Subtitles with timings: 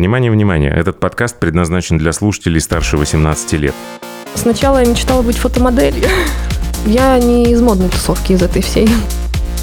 [0.00, 3.74] Внимание, внимание, этот подкаст предназначен для слушателей старше 18 лет.
[4.34, 6.08] Сначала я мечтала быть фотомоделью.
[6.86, 8.88] Я не из модной тусовки, из этой всей.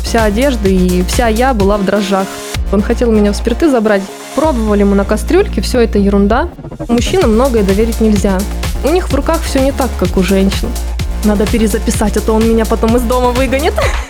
[0.03, 2.27] Вся одежда и вся я была в дрожжах.
[2.71, 4.03] Он хотел меня в спирты забрать.
[4.35, 6.49] Пробовали мы на кастрюльке, все это ерунда.
[6.87, 8.37] Мужчинам многое доверить нельзя.
[8.83, 10.69] У них в руках все не так, как у женщин.
[11.25, 13.73] Надо перезаписать, а то он меня потом из дома выгонит.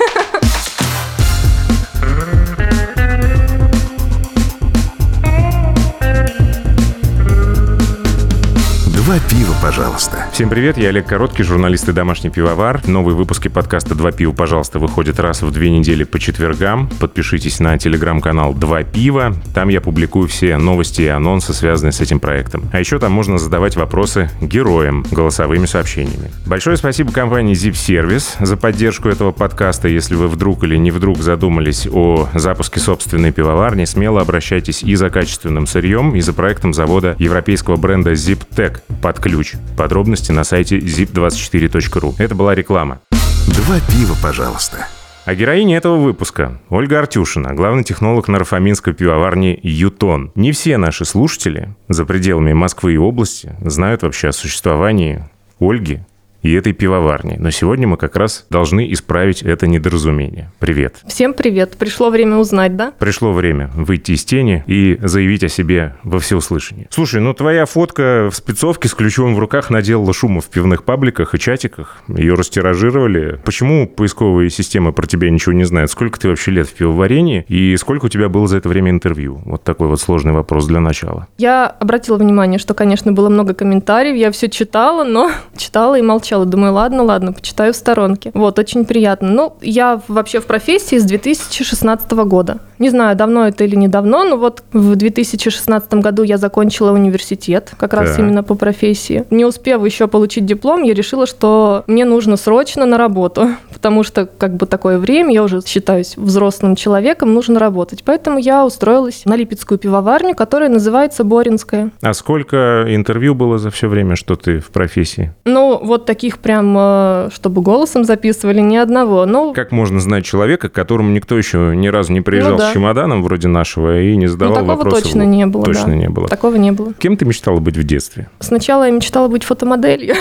[9.67, 10.25] пожалуйста.
[10.31, 12.81] Всем привет, я Олег Короткий, журналист и домашний пивовар.
[12.87, 16.87] Новые выпуски подкаста «Два пива, пожалуйста» выходят раз в две недели по четвергам.
[17.01, 19.33] Подпишитесь на телеграм-канал «Два пива».
[19.53, 22.63] Там я публикую все новости и анонсы, связанные с этим проектом.
[22.71, 26.31] А еще там можно задавать вопросы героям голосовыми сообщениями.
[26.45, 29.89] Большое спасибо компании Zip Service за поддержку этого подкаста.
[29.89, 35.09] Если вы вдруг или не вдруг задумались о запуске собственной пивоварни, смело обращайтесь и за
[35.09, 39.56] качественным сырьем, и за проектом завода европейского бренда ZipTech под ключ.
[39.77, 42.15] Подробности на сайте zip24.ru.
[42.17, 42.99] Это была реклама.
[43.47, 44.87] Два пива, пожалуйста.
[45.25, 50.31] А героиня этого выпуска– Ольга Артюшина, главный технолог нарафаминской пивоварни «Ютон».
[50.35, 55.27] Не все наши слушатели за пределами Москвы и области знают вообще о существовании
[55.59, 55.99] Ольги
[56.47, 57.35] и этой пивоварни.
[57.37, 60.49] Но сегодня мы как раз должны исправить это недоразумение.
[60.59, 60.95] Привет.
[61.05, 61.75] Всем привет.
[61.77, 62.93] Пришло время узнать, да?
[62.97, 66.87] Пришло время выйти из тени и заявить о себе во всеуслышание.
[66.89, 71.35] Слушай, ну твоя фотка в спецовке с ключом в руках наделала шума в пивных пабликах
[71.35, 71.97] и чатиках.
[72.07, 73.39] Ее растиражировали.
[73.43, 75.91] Почему поисковые системы про тебя ничего не знают?
[75.91, 79.41] Сколько ты вообще лет в пивоварении и сколько у тебя было за это время интервью?
[79.43, 81.27] Вот такой вот сложный вопрос для начала.
[81.37, 84.15] Я обратила внимание, что, конечно, было много комментариев.
[84.15, 88.31] Я все читала, но читала и молчала сначала думаю, ладно, ладно, почитаю в сторонке.
[88.33, 89.29] Вот, очень приятно.
[89.29, 92.59] Ну, я вообще в профессии с 2016 года.
[92.79, 97.93] Не знаю, давно это или недавно, но вот в 2016 году я закончила университет, как
[97.93, 98.21] раз да.
[98.21, 99.25] именно по профессии.
[99.31, 104.25] Не успев еще получить диплом, я решила, что мне нужно срочно на работу, потому что
[104.25, 108.03] как бы такое время, я уже считаюсь взрослым человеком, нужно работать.
[108.05, 111.89] Поэтому я устроилась на Липецкую пивоварню, которая называется Боринская.
[112.01, 115.33] А сколько интервью было за все время, что ты в профессии?
[115.45, 119.27] Ну, вот таких прям, э, чтобы голосом записывали, ни одного.
[119.27, 122.71] Ну, как можно знать человека, к которому никто еще ни разу не приезжал ну, да
[122.71, 125.03] с чемоданом вроде нашего и не задавал ну, такого вопросов.
[125.03, 125.63] точно не было.
[125.63, 125.95] Точно да.
[125.95, 126.27] не было.
[126.27, 126.93] Такого не было.
[126.93, 128.29] Кем ты мечтала быть в детстве?
[128.39, 130.15] Сначала я мечтала быть фотомоделью.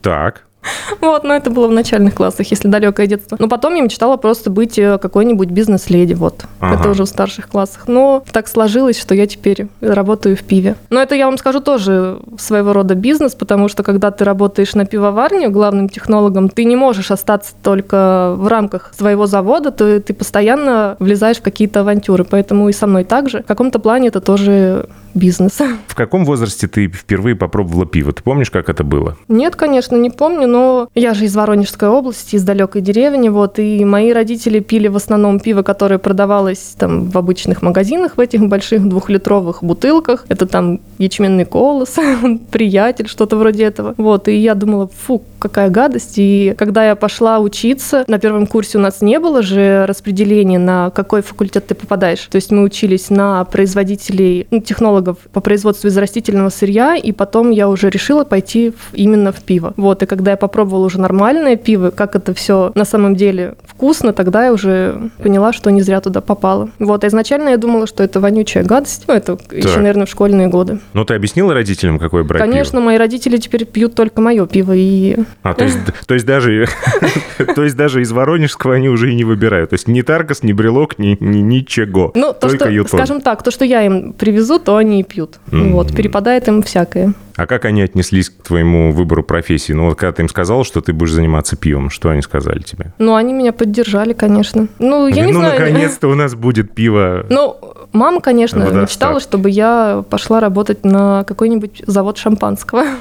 [0.00, 0.44] Так.
[1.00, 3.36] Вот, но это было в начальных классах, если далекое детство.
[3.38, 6.44] Но потом я мечтала просто быть э, какой-нибудь бизнес-леди, вот.
[6.60, 6.80] Ага.
[6.80, 7.88] Это уже в старших классах.
[7.88, 10.76] Но так сложилось, что я теперь работаю в пиве.
[10.90, 14.86] Но это, я вам скажу, тоже своего рода бизнес, потому что когда ты работаешь на
[14.86, 20.96] пивоварне главным технологом, ты не можешь остаться только в рамках своего завода, ты, ты постоянно
[20.98, 22.24] влезаешь в какие-то авантюры.
[22.24, 23.42] Поэтому и со мной также.
[23.42, 25.58] В каком-то плане это тоже бизнес.
[25.86, 28.12] В каком возрасте ты впервые попробовала пиво?
[28.12, 29.16] Ты помнишь, как это было?
[29.28, 33.84] Нет, конечно, не помню, но я же из Воронежской области, из далекой деревни, вот, и
[33.84, 38.88] мои родители пили в основном пиво, которое продавалось там в обычных магазинах, в этих больших
[38.88, 40.24] двухлитровых бутылках.
[40.28, 41.96] Это там ячменный колос,
[42.50, 43.94] приятель, что-то вроде этого.
[43.96, 46.14] Вот, и я думала, фу, какая гадость.
[46.16, 50.90] И когда я пошла учиться, на первом курсе у нас не было же распределения, на
[50.90, 52.28] какой факультет ты попадаешь.
[52.30, 55.01] То есть мы учились на производителей, ну, технологов
[55.32, 59.74] по производству из растительного сырья, и потом я уже решила пойти в, именно в пиво.
[59.76, 64.12] Вот, и когда я попробовала уже нормальное пиво, как это все на самом деле вкусно,
[64.12, 66.70] тогда я уже поняла, что не зря туда попала.
[66.78, 69.06] Вот, а изначально я думала, что это вонючая гадость.
[69.08, 69.52] Ну, это так.
[69.52, 70.78] еще, наверное, в школьные годы.
[70.92, 72.84] Ну, ты объяснила родителям, какое брать Конечно, пиво?
[72.84, 75.16] мои родители теперь пьют только мое пиво и...
[75.42, 76.68] А, то есть, то есть даже
[77.56, 79.70] то есть даже из Воронежского они уже и не выбирают.
[79.70, 82.12] То есть ни Таргас, ни Брелок, ни, ни ничего.
[82.14, 85.40] Ну, то, что, скажем так, то, что я им привезу, то они и пьют.
[85.50, 87.14] Вот, перепадает им всякое.
[87.36, 89.72] А как они отнеслись к твоему выбору профессии?
[89.72, 92.92] Ну, вот когда ты им сказал, что ты будешь заниматься пивом, что они сказали тебе?
[92.98, 94.68] Ну, они меня поддержали, конечно.
[94.78, 95.58] Ну, я не ну, знаю.
[95.58, 97.26] Ну, наконец-то у нас будет пиво.
[97.30, 97.56] Ну,
[97.92, 98.82] мама, конечно, Водостав.
[98.82, 102.84] мечтала, чтобы я пошла работать на какой-нибудь завод шампанского.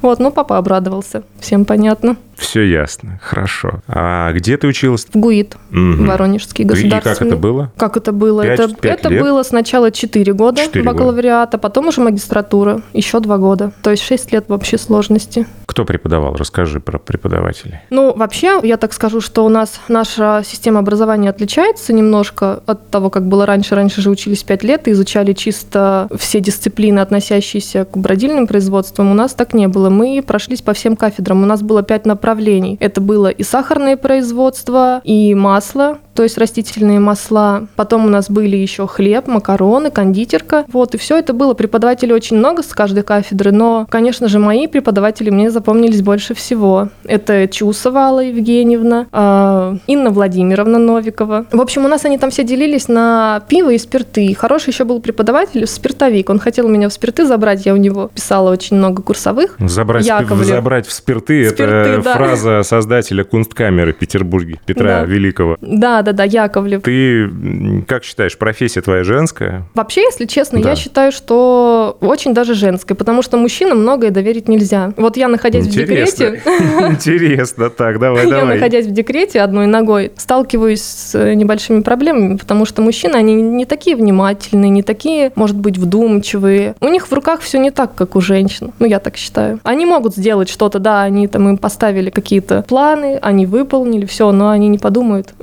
[0.00, 1.24] Вот, ну, папа обрадовался.
[1.40, 2.16] Всем понятно.
[2.36, 3.80] Все ясно, хорошо.
[3.88, 5.06] А где ты училась?
[5.12, 6.04] В ГУИТ, угу.
[6.04, 6.98] Воронежский государственный.
[6.98, 7.72] И как это было?
[7.76, 8.42] Как это было?
[8.42, 9.22] 5, это 5 это лет?
[9.22, 11.58] было сначала 4 года 4 бакалавриата, года.
[11.58, 13.72] потом уже магистратура, еще 2 года.
[13.82, 15.48] То есть 6 лет в общей сложности.
[15.66, 16.36] Кто преподавал?
[16.36, 17.80] Расскажи про преподавателей.
[17.90, 23.10] Ну, вообще, я так скажу, что у нас наша система образования отличается немножко от того,
[23.10, 23.74] как было раньше.
[23.74, 29.10] Раньше же учились 5 лет и изучали чисто все дисциплины, относящиеся к бродильным производствам.
[29.10, 29.90] У нас так не было.
[29.90, 31.42] Мы прошлись по всем кафедрам.
[31.42, 32.76] У нас было 5 направлений направлений.
[32.80, 37.68] Это было и сахарное производство, и масло, то есть растительные масла.
[37.76, 40.64] Потом у нас были еще хлеб, макароны, кондитерка.
[40.66, 41.54] Вот, и все это было.
[41.54, 46.88] Преподавателей очень много с каждой кафедры, но, конечно же, мои преподаватели мне запомнились больше всего.
[47.04, 51.46] Это Чусова Алла Евгеньевна, э, Инна Владимировна Новикова.
[51.52, 54.34] В общем, у нас они там все делились на пиво и спирты.
[54.34, 56.30] Хороший еще был преподаватель, спиртовик.
[56.30, 59.54] Он хотел меня в спирты забрать, я у него писала очень много курсовых.
[59.60, 60.48] Забрать, Яковлев.
[60.48, 62.14] забрать в спирты, Спирты, это да.
[62.14, 65.04] фраза создателя кунсткамеры в Петербурге, Петра Да.
[65.04, 65.56] Великого.
[65.60, 66.82] Да, да, Яковлев.
[66.82, 67.30] Ты
[67.86, 69.64] как считаешь, профессия твоя женская?
[69.74, 70.70] Вообще, если честно, Да.
[70.70, 74.92] я считаю, что очень даже женская, потому что мужчинам многое доверить нельзя.
[74.96, 76.42] Вот я, находясь в декрете,
[76.90, 78.54] Интересно, так, давай, я, давай.
[78.56, 83.64] находясь в декрете одной ногой, сталкиваюсь с э, небольшими проблемами, потому что мужчины, они не
[83.64, 86.74] такие внимательные, не такие, может быть, вдумчивые.
[86.80, 88.72] У них в руках все не так, как у женщин.
[88.78, 89.60] Ну, я так считаю.
[89.64, 94.50] Они могут сделать что-то, да, они там им поставили какие-то планы, они выполнили все, но
[94.50, 95.34] они не подумают,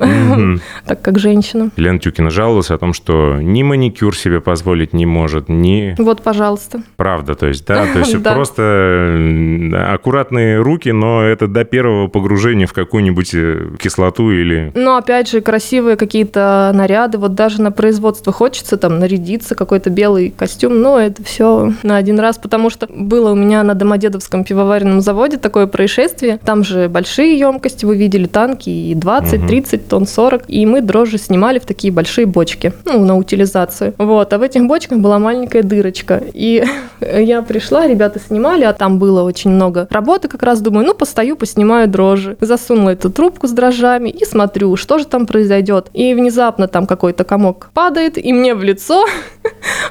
[0.86, 1.72] Так как женщина.
[1.76, 5.96] Лена Тюкина жаловалась о том, что ни маникюр себе позволить не может, ни...
[5.98, 6.82] Вот, пожалуйста.
[6.96, 12.74] Правда, то есть, да, то есть просто аккуратные руки, но это до первого погружения в
[12.74, 14.72] какую-нибудь э, кислоту или...
[14.76, 17.18] Но опять же, красивые какие-то наряды.
[17.18, 20.82] Вот даже на производство хочется там нарядиться, какой-то белый костюм.
[20.82, 25.38] Но это все на один раз, потому что было у меня на Домодедовском пивоваренном заводе
[25.38, 26.38] такое происшествие.
[26.44, 29.48] Там же большие емкости, вы видели танки и 20, Мгм.
[29.48, 30.35] 30 тонн, 40.
[30.48, 33.94] И мы дрожжи снимали в такие большие бочки, ну, на утилизацию.
[33.98, 36.22] Вот, а в этих бочках была маленькая дырочка.
[36.34, 36.64] И
[37.02, 41.36] я пришла, ребята снимали, а там было очень много работы, как раз думаю, ну, постою,
[41.36, 42.38] поснимаю дрожжи.
[42.42, 45.88] Засунула эту трубку с дрожжами и смотрю, что же там произойдет.
[45.94, 49.06] И внезапно там какой-то комок падает, и мне в лицо.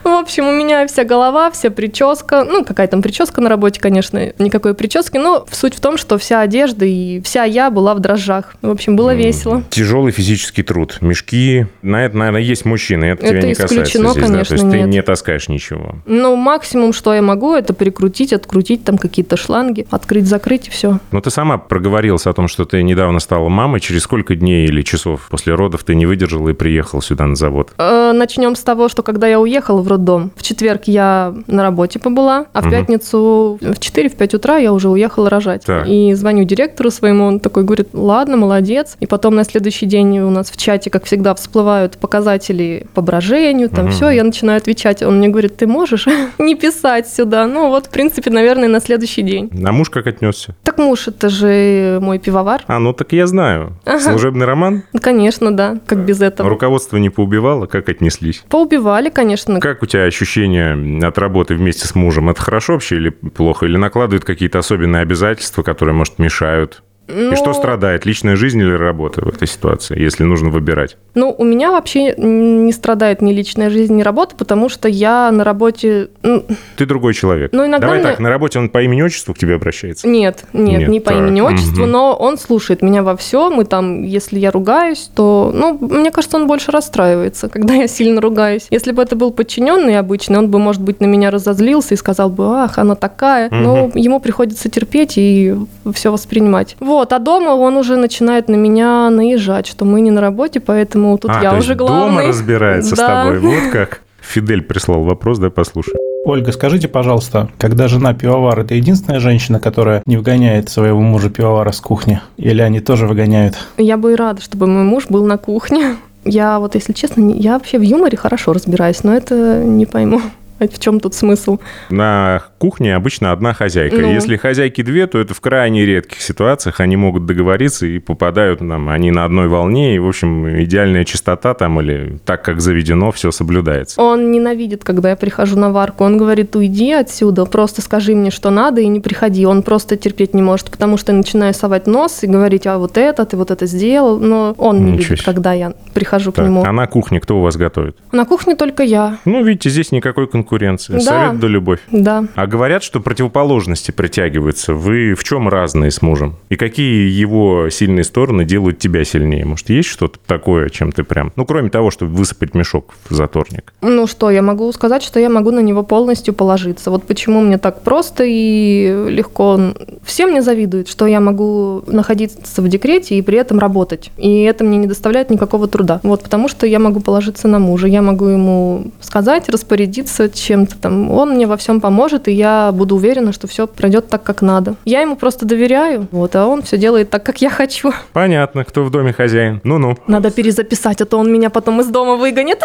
[0.03, 4.33] В общем, у меня вся голова, вся прическа, ну, какая там прическа на работе, конечно,
[4.39, 8.55] никакой прически, но суть в том, что вся одежда и вся я была в дрожжах.
[8.62, 9.62] В общем, было весело.
[9.71, 10.99] Тяжелый физический труд.
[11.01, 11.67] Мешки.
[11.83, 13.06] На это, наверное, есть мужчины.
[13.06, 14.15] Это, Это тебя не касается здесь, да?
[14.15, 14.89] То конечно, есть ты нет.
[14.89, 15.97] не таскаешь ничего.
[16.06, 20.99] Ну, максимум, что я могу, это прикрутить, открутить там какие-то шланги, открыть, закрыть и все.
[21.11, 23.81] Но ты сама проговорилась о том, что ты недавно стала мамой.
[23.81, 27.73] Через сколько дней или часов после родов ты не выдержала и приехал сюда на завод?
[27.79, 32.46] Начнем с того, что когда я уехала в роддом, в четверг я на работе побыла,
[32.52, 32.70] а в Мгм.
[32.73, 35.64] пятницу в 4-5 утра я уже уехала рожать.
[35.64, 35.87] Так.
[35.88, 38.96] И звоню директору своему, он такой говорит, ладно, молодец.
[39.00, 43.69] И потом на следующий день у нас в чате, как всегда, всплывают показатели по брожению,
[43.69, 43.93] там Мгм.
[43.93, 45.02] все, я начинаю отвечать.
[45.02, 46.06] Он мне говорит, ты можешь
[46.38, 47.46] не писать сюда?
[47.46, 49.50] Ну вот, в принципе, наверное, на следующий день.
[49.64, 50.55] А муж как отнесся?
[50.64, 52.62] Так муж, это же мой пивовар.
[52.67, 53.73] А, ну так я знаю.
[53.85, 54.00] Ага.
[54.00, 54.82] Служебный роман?
[55.00, 56.49] Конечно, да, как без этого.
[56.49, 57.67] Руководство не поубивало?
[57.67, 58.43] Как отнеслись?
[58.49, 59.33] Поубивали, конечно.
[59.60, 62.31] Как у тебя ощущения от работы вместе с мужем?
[62.31, 63.66] Это хорошо вообще или плохо?
[63.66, 66.82] Или накладывают какие-то особенные обязательства, которые, может, мешают?
[67.06, 70.97] И Ну, что страдает, личная жизнь или работа в этой ситуации, если нужно выбирать?
[71.15, 75.45] Ну, у меня вообще не страдает ни личная жизнь, ни работа, потому что я на
[75.45, 76.09] работе...
[76.23, 76.45] ну,
[76.77, 77.51] Ты другой человек.
[77.53, 80.09] Ну, иногда Давай мне- так, на работе он по имени-отчеству к тебе обращается?
[80.09, 81.91] Нет, нет, Нет, не по так, имени отчеству, мгм.
[81.91, 86.37] но он слушает меня во всем, и там, если я ругаюсь, то, ну, мне кажется,
[86.39, 88.67] он больше расстраивается, когда я сильно ругаюсь.
[88.71, 92.31] Если бы это был подчиненный обычный, он бы, может быть, на меня разозлился и сказал
[92.31, 93.51] бы, ах, она такая.
[93.51, 95.55] Но ему приходится терпеть и
[95.93, 96.77] все воспринимать.
[96.81, 101.17] Вот, а дома он уже начинает на меня наезжать, что мы не на работе, поэтому
[101.19, 102.06] тут а, я то уже есть главный.
[102.19, 103.25] дома разбирается Да.
[103.25, 103.38] с тобой.
[103.61, 104.00] Вот как.
[104.20, 105.94] Фидель прислал вопрос, да, послушай.
[106.25, 111.70] Ольга, скажите, пожалуйста, когда жена пивовар, это единственная женщина, которая не выгоняет своего мужа пивовара
[111.72, 112.20] с кухни?
[112.39, 113.56] Или они тоже выгоняют?
[113.77, 115.96] Я бы и рада, чтобы мой муж был на кухне.
[116.24, 120.22] Я вот, если честно, я вообще в юморе хорошо разбираюсь, но это не пойму.
[120.58, 121.58] А В чем тут смысл?
[121.91, 123.96] На кухне обычно одна хозяйка.
[123.96, 124.13] Ну.
[124.13, 128.89] Если хозяйки две, то это в крайне редких ситуациях они могут договориться и попадают нам,
[128.89, 133.32] они на одной волне, и, в общем, идеальная чистота там или так, как заведено, все
[133.32, 134.01] соблюдается.
[134.01, 136.05] Он ненавидит, когда я прихожу на варку.
[136.05, 139.44] Он говорит, уйди отсюда, просто скажи мне, что надо, и не приходи.
[139.46, 142.96] Он просто терпеть не может, потому что я начинаю совать нос и говорить, а вот
[142.96, 144.19] это, ты вот это сделал.
[144.20, 145.25] Но он не Ничего любит, себе.
[145.25, 146.63] когда я прихожу к Так, нему.
[146.65, 147.96] а на кухне кто у вас готовит?
[148.13, 149.19] На кухне только я.
[149.25, 150.44] Ну, видите, здесь никакой конкуренции.
[150.44, 151.01] Да.
[151.01, 151.81] Совет да любовь.
[151.91, 152.24] Да.
[152.34, 154.74] А говорят, что противоположности притягиваются.
[154.74, 156.36] Вы в чем разные с мужем?
[156.48, 159.44] И какие его сильные стороны делают тебя сильнее?
[159.44, 161.32] Может, есть что-то такое, чем ты прям...
[161.36, 163.72] Ну, кроме того, чтобы высыпать мешок в заторник.
[163.81, 166.91] Ну что, я могу сказать, что я могу на него полностью положиться.
[166.91, 169.74] Вот почему мне так просто и легко.
[170.05, 174.10] Все мне завидуют, что я могу находиться в декрете и при этом работать.
[174.17, 176.01] И это мне не доставляет никакого труда.
[176.03, 177.86] Вот потому что я могу положиться на мужа.
[177.86, 181.10] Я могу ему сказать, распорядиться, чем-то там.
[181.10, 184.74] Он мне во всем поможет, и я буду уверена, что все пройдет так, как надо.
[184.84, 187.93] Я ему просто доверяю, вот, а он все делает так, как я хочу.
[188.12, 189.60] Понятно, кто в доме хозяин.
[189.64, 189.96] Ну-ну.
[190.06, 192.60] Надо перезаписать, а то он меня потом из дома выгонит.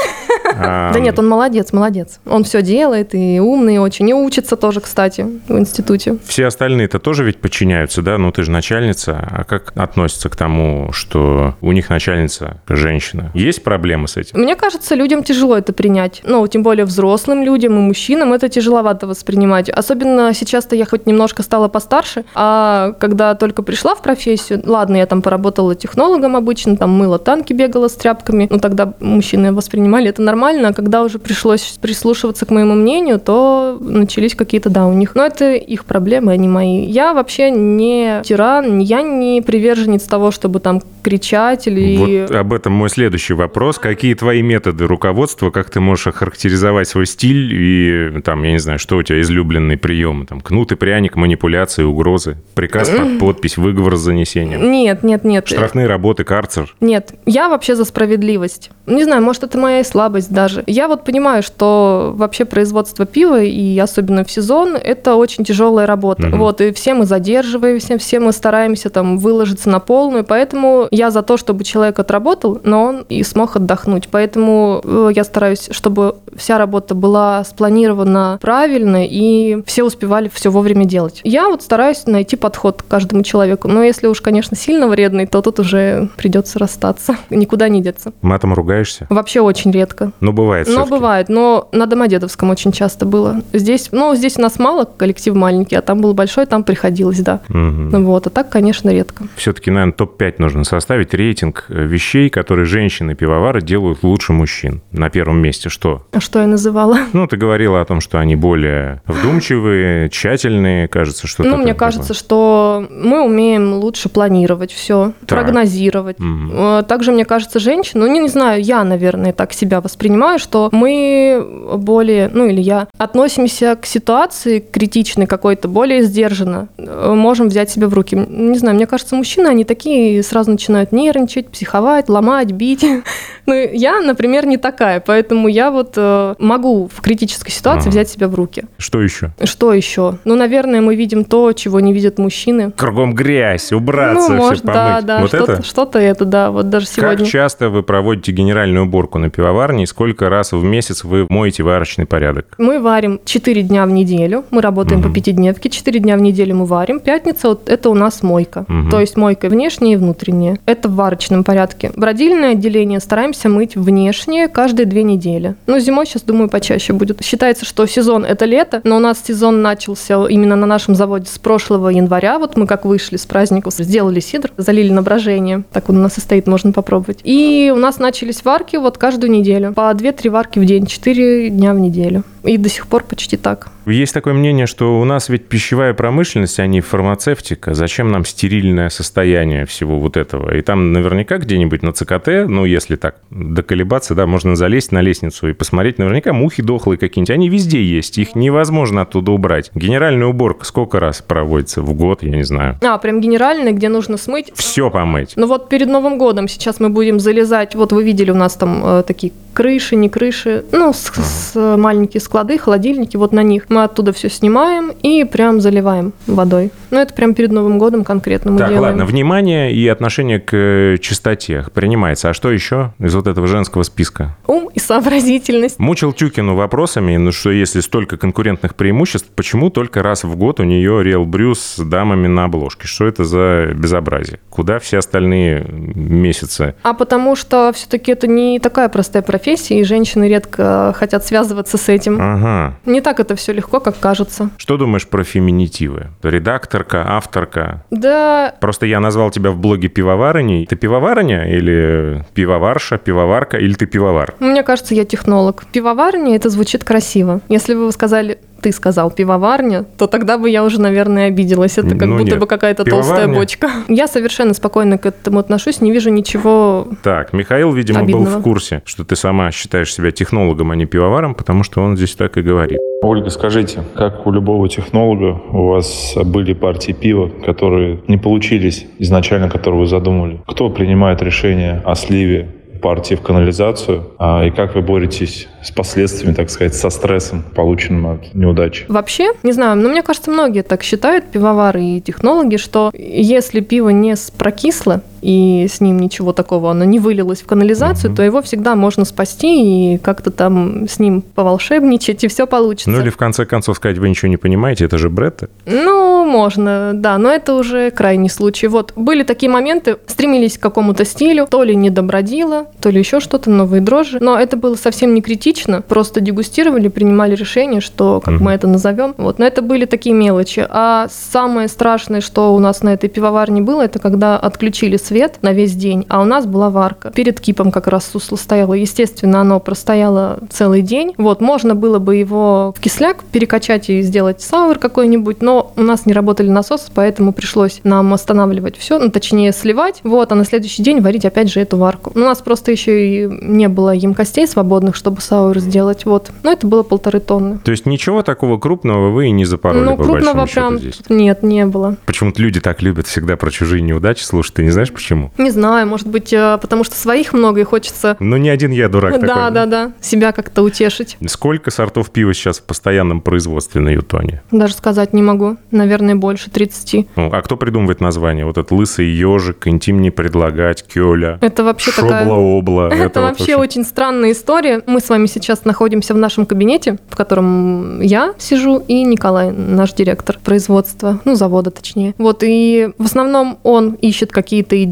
[0.56, 2.20] А, Да нет, он молодец, молодец.
[2.26, 6.18] Он все делает и умный очень, и учится тоже, кстати, в институте.
[6.26, 8.18] Все остальные-то тоже ведь подчиняются, да?
[8.18, 9.28] Ну, ты же начальница.
[9.32, 13.32] А как относятся к тому, что у них начальница женщина?
[13.34, 14.40] Есть проблемы с этим?
[14.40, 16.22] Мне кажется, людям тяжело это принять.
[16.24, 19.70] Ну, тем более взрослым людям и мужчинам это тяжеловато воспринимать.
[19.70, 25.06] Особенно сейчас-то я хоть немножко стала постарше, а когда только пришла в профессию, ладно, я
[25.06, 30.22] там поработала технологом обычно, там мыла танки, бегала с тряпками, ну тогда мужчины воспринимали это
[30.22, 35.16] нормально, а когда уже пришлось прислушиваться к моему мнению, то начались какие-то, да, у них.
[35.16, 36.86] Но это их проблемы, а не мои.
[36.86, 42.26] Я вообще не тиран, я не приверженец того, чтобы там кричать или...
[42.28, 43.80] Вот об этом мой следующий вопрос.
[43.80, 45.50] Какие твои методы руководства?
[45.50, 49.78] Как ты можешь охарактеризовать свой стиль и, там, я не знаю, что у тебя излюбленные
[49.78, 50.26] приемы?
[50.26, 55.48] Там, кнут и пряник, манипуляции, угрозы, приказ под подпись, выговор с занесением, Нет, нет, нет.
[55.48, 56.76] штрафные работы, карцер.
[56.80, 58.72] Нет, я вообще за справедливость.
[58.86, 60.64] Не знаю, может, это моя и слабость даже.
[60.68, 66.28] Я вот понимаю, что вообще производство пива, и особенно в сезон, это очень тяжелая работа.
[66.28, 66.40] Мгм.
[66.40, 71.22] Вот, и все мы задерживаемся, все мы стараемся там выложиться на полную, поэтому я за
[71.22, 74.08] то, чтобы человек отработал, но он и смог отдохнуть.
[74.10, 80.86] Поэтому э, я стараюсь, чтобы вся работа была спланирована правильно, и все успевали все вовремя
[80.86, 81.22] делать.
[81.24, 83.68] Я вот стараюсь найти подход к каждому человеку.
[83.68, 87.16] Но если уж, конечно, сильно вредный, то тут уже придется расстаться.
[87.30, 88.14] Никуда не деться.
[88.22, 89.08] Матом ругаешься?
[89.10, 90.12] Вообще очень редко.
[90.20, 93.42] Ну, бывает Но бывает, но на Домодедовском очень часто было.
[93.54, 97.42] Здесь, ну, здесь у нас мало, коллектив маленький, а там был большой, там приходилось, да.
[97.50, 99.26] Ну Вот, а так, конечно, редко.
[99.36, 104.82] Все-таки, наверное, топ-5 нужно составить рейтинг э, вещей, которые женщины-пивовары делают лучше мужчин.
[104.92, 106.06] На первом месте что?
[106.20, 106.98] А что я называла?
[107.14, 112.14] Ну, ты говорила о том, что они более вдумчивые, тщательные, кажется, что Ну, мне кажется,
[112.14, 115.30] что мы умеем лучше планировать все, Так.
[115.30, 116.18] прогнозировать.
[116.20, 120.68] Э, Также, мне кажется, женщины, ну, не, не знаю, я, наверное, так себя воспринимаю, что
[120.74, 121.42] мы
[121.78, 127.88] более, ну, или я, относимся к ситуации критичной какой-то более сдержанно, Э, можем взять себя
[127.88, 128.16] в руки.
[128.16, 132.86] Не знаю, мне кажется, мужчины, они такие сразу начинают нервничать, психовать, ломать, бить.
[133.46, 136.09] Ну, я, например, не такая, поэтому я вот э,
[136.40, 137.90] могу в критической ситуации Ага.
[137.92, 138.64] взять себя в руки.
[138.78, 139.32] Что еще?
[139.44, 140.18] Что еще?
[140.26, 142.72] Ну, наверное, мы видим то, чего не видят мужчины.
[142.72, 144.76] Кругом грязь, убраться, ну, все может, помыть.
[144.76, 145.64] да, да, вот что-то, это?
[145.64, 147.18] что-то это, да, вот даже сегодня.
[147.18, 151.64] Как часто вы проводите генеральную уборку на пивоварне и сколько раз в месяц вы моете
[151.64, 152.56] варочный порядок?
[152.58, 156.66] Мы варим 4 дня в неделю, мы работаем по пятидневке, 4 дня в неделю мы
[156.66, 157.00] варим.
[157.00, 158.90] Пятница вот это у нас мойка, Мгм.
[158.90, 160.58] то есть мойка внешняя и внутренняя.
[160.66, 161.92] Это в варочном порядке.
[161.96, 165.56] Бродильное отделение стараемся мыть внешнее каждые две недели.
[165.68, 167.24] Ну, зимой сейчас, думаю, почаще будет.
[167.24, 171.38] Считается, что сезон это лето, но у нас сезон начался именно на нашем заводе с
[171.38, 172.40] прошлого января.
[172.40, 175.64] Вот мы как вышли с праздников, сделали сидр, залили на брожение.
[175.72, 177.20] Так он у нас и стоит, можно попробовать.
[177.24, 179.74] И у нас начались варки вот каждую неделю.
[179.74, 182.24] По 2-3 варки в день, 4 дня в неделю.
[182.44, 183.68] И до сих пор почти так.
[183.86, 187.74] Есть такое мнение, что у нас ведь пищевая промышленность, а не фармацевтика.
[187.74, 190.56] Зачем нам стерильное состояние всего вот этого?
[190.56, 195.48] И там наверняка где-нибудь на ЦКТ, ну, если так доколебаться, да, можно залезть на лестницу
[195.50, 197.32] и посмотреть, наверняка мухи дохлые какие-нибудь.
[197.32, 199.72] Они везде есть, их невозможно оттуда убрать.
[199.74, 202.78] Генеральная уборка сколько раз проводится в год, я не знаю.
[202.82, 204.52] А, прям генеральный, где нужно смыть.
[204.56, 205.34] Все помыть.
[205.36, 207.76] Ну вот перед Новым годом сейчас мы будем залезать.
[207.76, 212.22] Вот вы видели у нас там э, такие крыши, не крыши, ну, с, с- маленькие
[212.30, 213.66] склады, холодильники, вот на них.
[213.70, 216.72] Мы оттуда все снимаем и прям заливаем водой.
[216.92, 218.84] Ну, это прям перед Новым годом конкретно мы Так, делаем.
[218.84, 222.30] ладно, внимание и отношение к э, чистоте принимается.
[222.30, 224.38] А что еще из вот этого женского списка?
[224.46, 225.80] Ум и сообразительность.
[225.80, 230.64] Мучил Тюкину вопросами, ну что если столько конкурентных преимуществ, почему только раз в год у
[230.64, 232.88] нее Реал Брю с дамами на обложке?
[232.88, 234.40] Что это за безобразие?
[234.52, 236.76] Куда все остальные месяцы?
[236.84, 241.90] А потому что все-таки это не такая простая профессия, и женщины редко хотят связываться с
[241.90, 242.19] этим.
[242.20, 242.76] Ага.
[242.86, 244.50] Не так это все легко, как кажется.
[244.58, 246.08] Что думаешь про феминитивы?
[246.22, 247.86] Редакторка, авторка?
[247.92, 250.66] Да, Просто я назвал тебя в блоге пивоварыней.
[250.66, 254.36] Ты пивоварня или пивоварша, пивоварка, или ты пивовар?
[254.40, 255.66] Мне кажется, я технолог.
[255.72, 257.40] Пивоварня это звучит красиво.
[257.48, 261.78] Если бы вы сказали, ты сказал пивоварня, то тогда бы я уже, наверное, обиделась.
[261.78, 262.40] Это как Ну, будто нет.
[262.40, 263.70] бы какая-то толстая бочка.
[263.88, 266.88] Я совершенно спокойно к этому отношусь, не вижу ничего.
[267.04, 268.40] Так, Михаил, видимо, был Обидного.
[268.40, 272.16] в курсе, что ты сама считаешь себя технологом, а не пивоваром, потому что он здесь
[272.16, 272.80] так и говорит.
[273.02, 279.50] Ольга, скажите, как у любого технолога у вас были партии пива, которые не получились изначально,
[279.50, 280.42] которые вы задумали?
[280.48, 282.50] Кто принимает решение о сливе
[282.80, 284.12] партии в канализацию?
[284.18, 288.86] А, и как вы боретесь с последствиями, так сказать, со стрессом, полученным от неудачи?
[288.88, 293.90] Вообще, не знаю, но мне кажется, многие так считают, пивовары и технологи, что если пиво
[293.90, 298.16] не прокисло, и с ним ничего такого, оно не вылилось в канализацию, mm-hmm.
[298.16, 302.90] то его всегда можно спасти и как-то там с ним поволшебничать, и все получится.
[302.90, 305.50] Ну или в конце концов сказать, вы ничего не понимаете, это же Бретта.
[305.66, 308.68] Ну, можно, да, но это уже крайний случай.
[308.68, 313.20] Вот, были такие моменты, стремились к какому-то стилю, то ли не добродило, то ли еще
[313.20, 318.36] что-то, новые дрожжи, но это было совсем не критично, просто дегустировали, принимали решение, что, как
[318.36, 318.44] mm-hmm.
[318.44, 319.16] мы это назовем.
[319.18, 320.66] Вот, но это были такие мелочи.
[320.70, 325.54] А самое страшное, что у нас на этой пивоварне было, это когда отключили свет на
[325.54, 327.10] весь день, а у нас была варка.
[327.10, 328.76] Перед кипом как раз сусло стояло.
[328.76, 331.16] Естественно, оно простояло целый день.
[331.18, 336.06] Вот, можно было бы его в кисляк перекачать и сделать сауэр какой-нибудь, но у нас
[336.06, 340.84] не работали насосы, поэтому пришлось нам останавливать все, ну, точнее, сливать, вот, а на следующий
[340.84, 342.12] день варить опять же эту варку.
[342.14, 346.30] У нас просто еще и не было емкостей свободных, чтобы сауэр сделать, вот.
[346.44, 347.58] Но это было полторы тонны.
[347.64, 351.02] То есть ничего такого крупного вы и не запороли, ну, по крупного прям здесь?
[351.10, 351.96] нет, не было.
[352.06, 355.32] Почему-то люди так любят всегда про чужие неудачи слушать, ты не знаешь, Почему?
[355.38, 358.18] Не знаю, может быть, э, потому что своих много и хочется...
[358.20, 359.36] Ну, не один я дурак да, такой.
[359.36, 359.92] Да, да, да.
[360.02, 361.18] Себя как-то утешить.
[361.26, 364.42] Сколько сортов пива сейчас в постоянном производстве на Ютоне?
[364.52, 365.56] Даже сказать не могу.
[365.72, 367.08] Наверное, больше 30.
[367.16, 368.44] Ну, а кто придумывает название?
[368.44, 371.38] Вот этот лысый ежик, интим не предлагать, кёля.
[371.40, 372.26] Это вообще такая...
[372.26, 372.90] Шобла-обла.
[372.94, 374.82] Это, вообще очень странная история.
[374.86, 379.94] Мы с вами сейчас находимся в нашем кабинете, в котором я сижу, и Николай, наш
[379.94, 382.16] директор производства, ну, завода точнее.
[382.18, 384.89] Вот, и в основном он ищет какие-то идеи,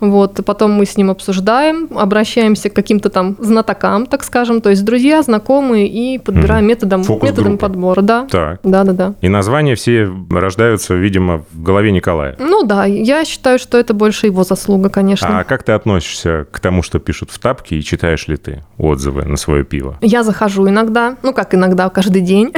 [0.00, 4.84] вот, потом мы с ним обсуждаем, обращаемся к каким-то там знатокам, так скажем, то есть
[4.84, 6.68] друзья, знакомые, и подбираем mm.
[6.68, 8.26] методом, методом подбора, да.
[8.30, 8.60] Так.
[8.62, 9.14] Да, да, да.
[9.20, 12.36] И названия все рождаются, видимо, в голове Николая.
[12.38, 15.40] Ну да, я считаю, что это больше его заслуга, конечно.
[15.40, 19.24] А как ты относишься к тому, что пишут в тапке, и читаешь ли ты отзывы
[19.24, 19.98] на свое пиво?
[20.00, 22.52] Я захожу иногда, ну как иногда, каждый день.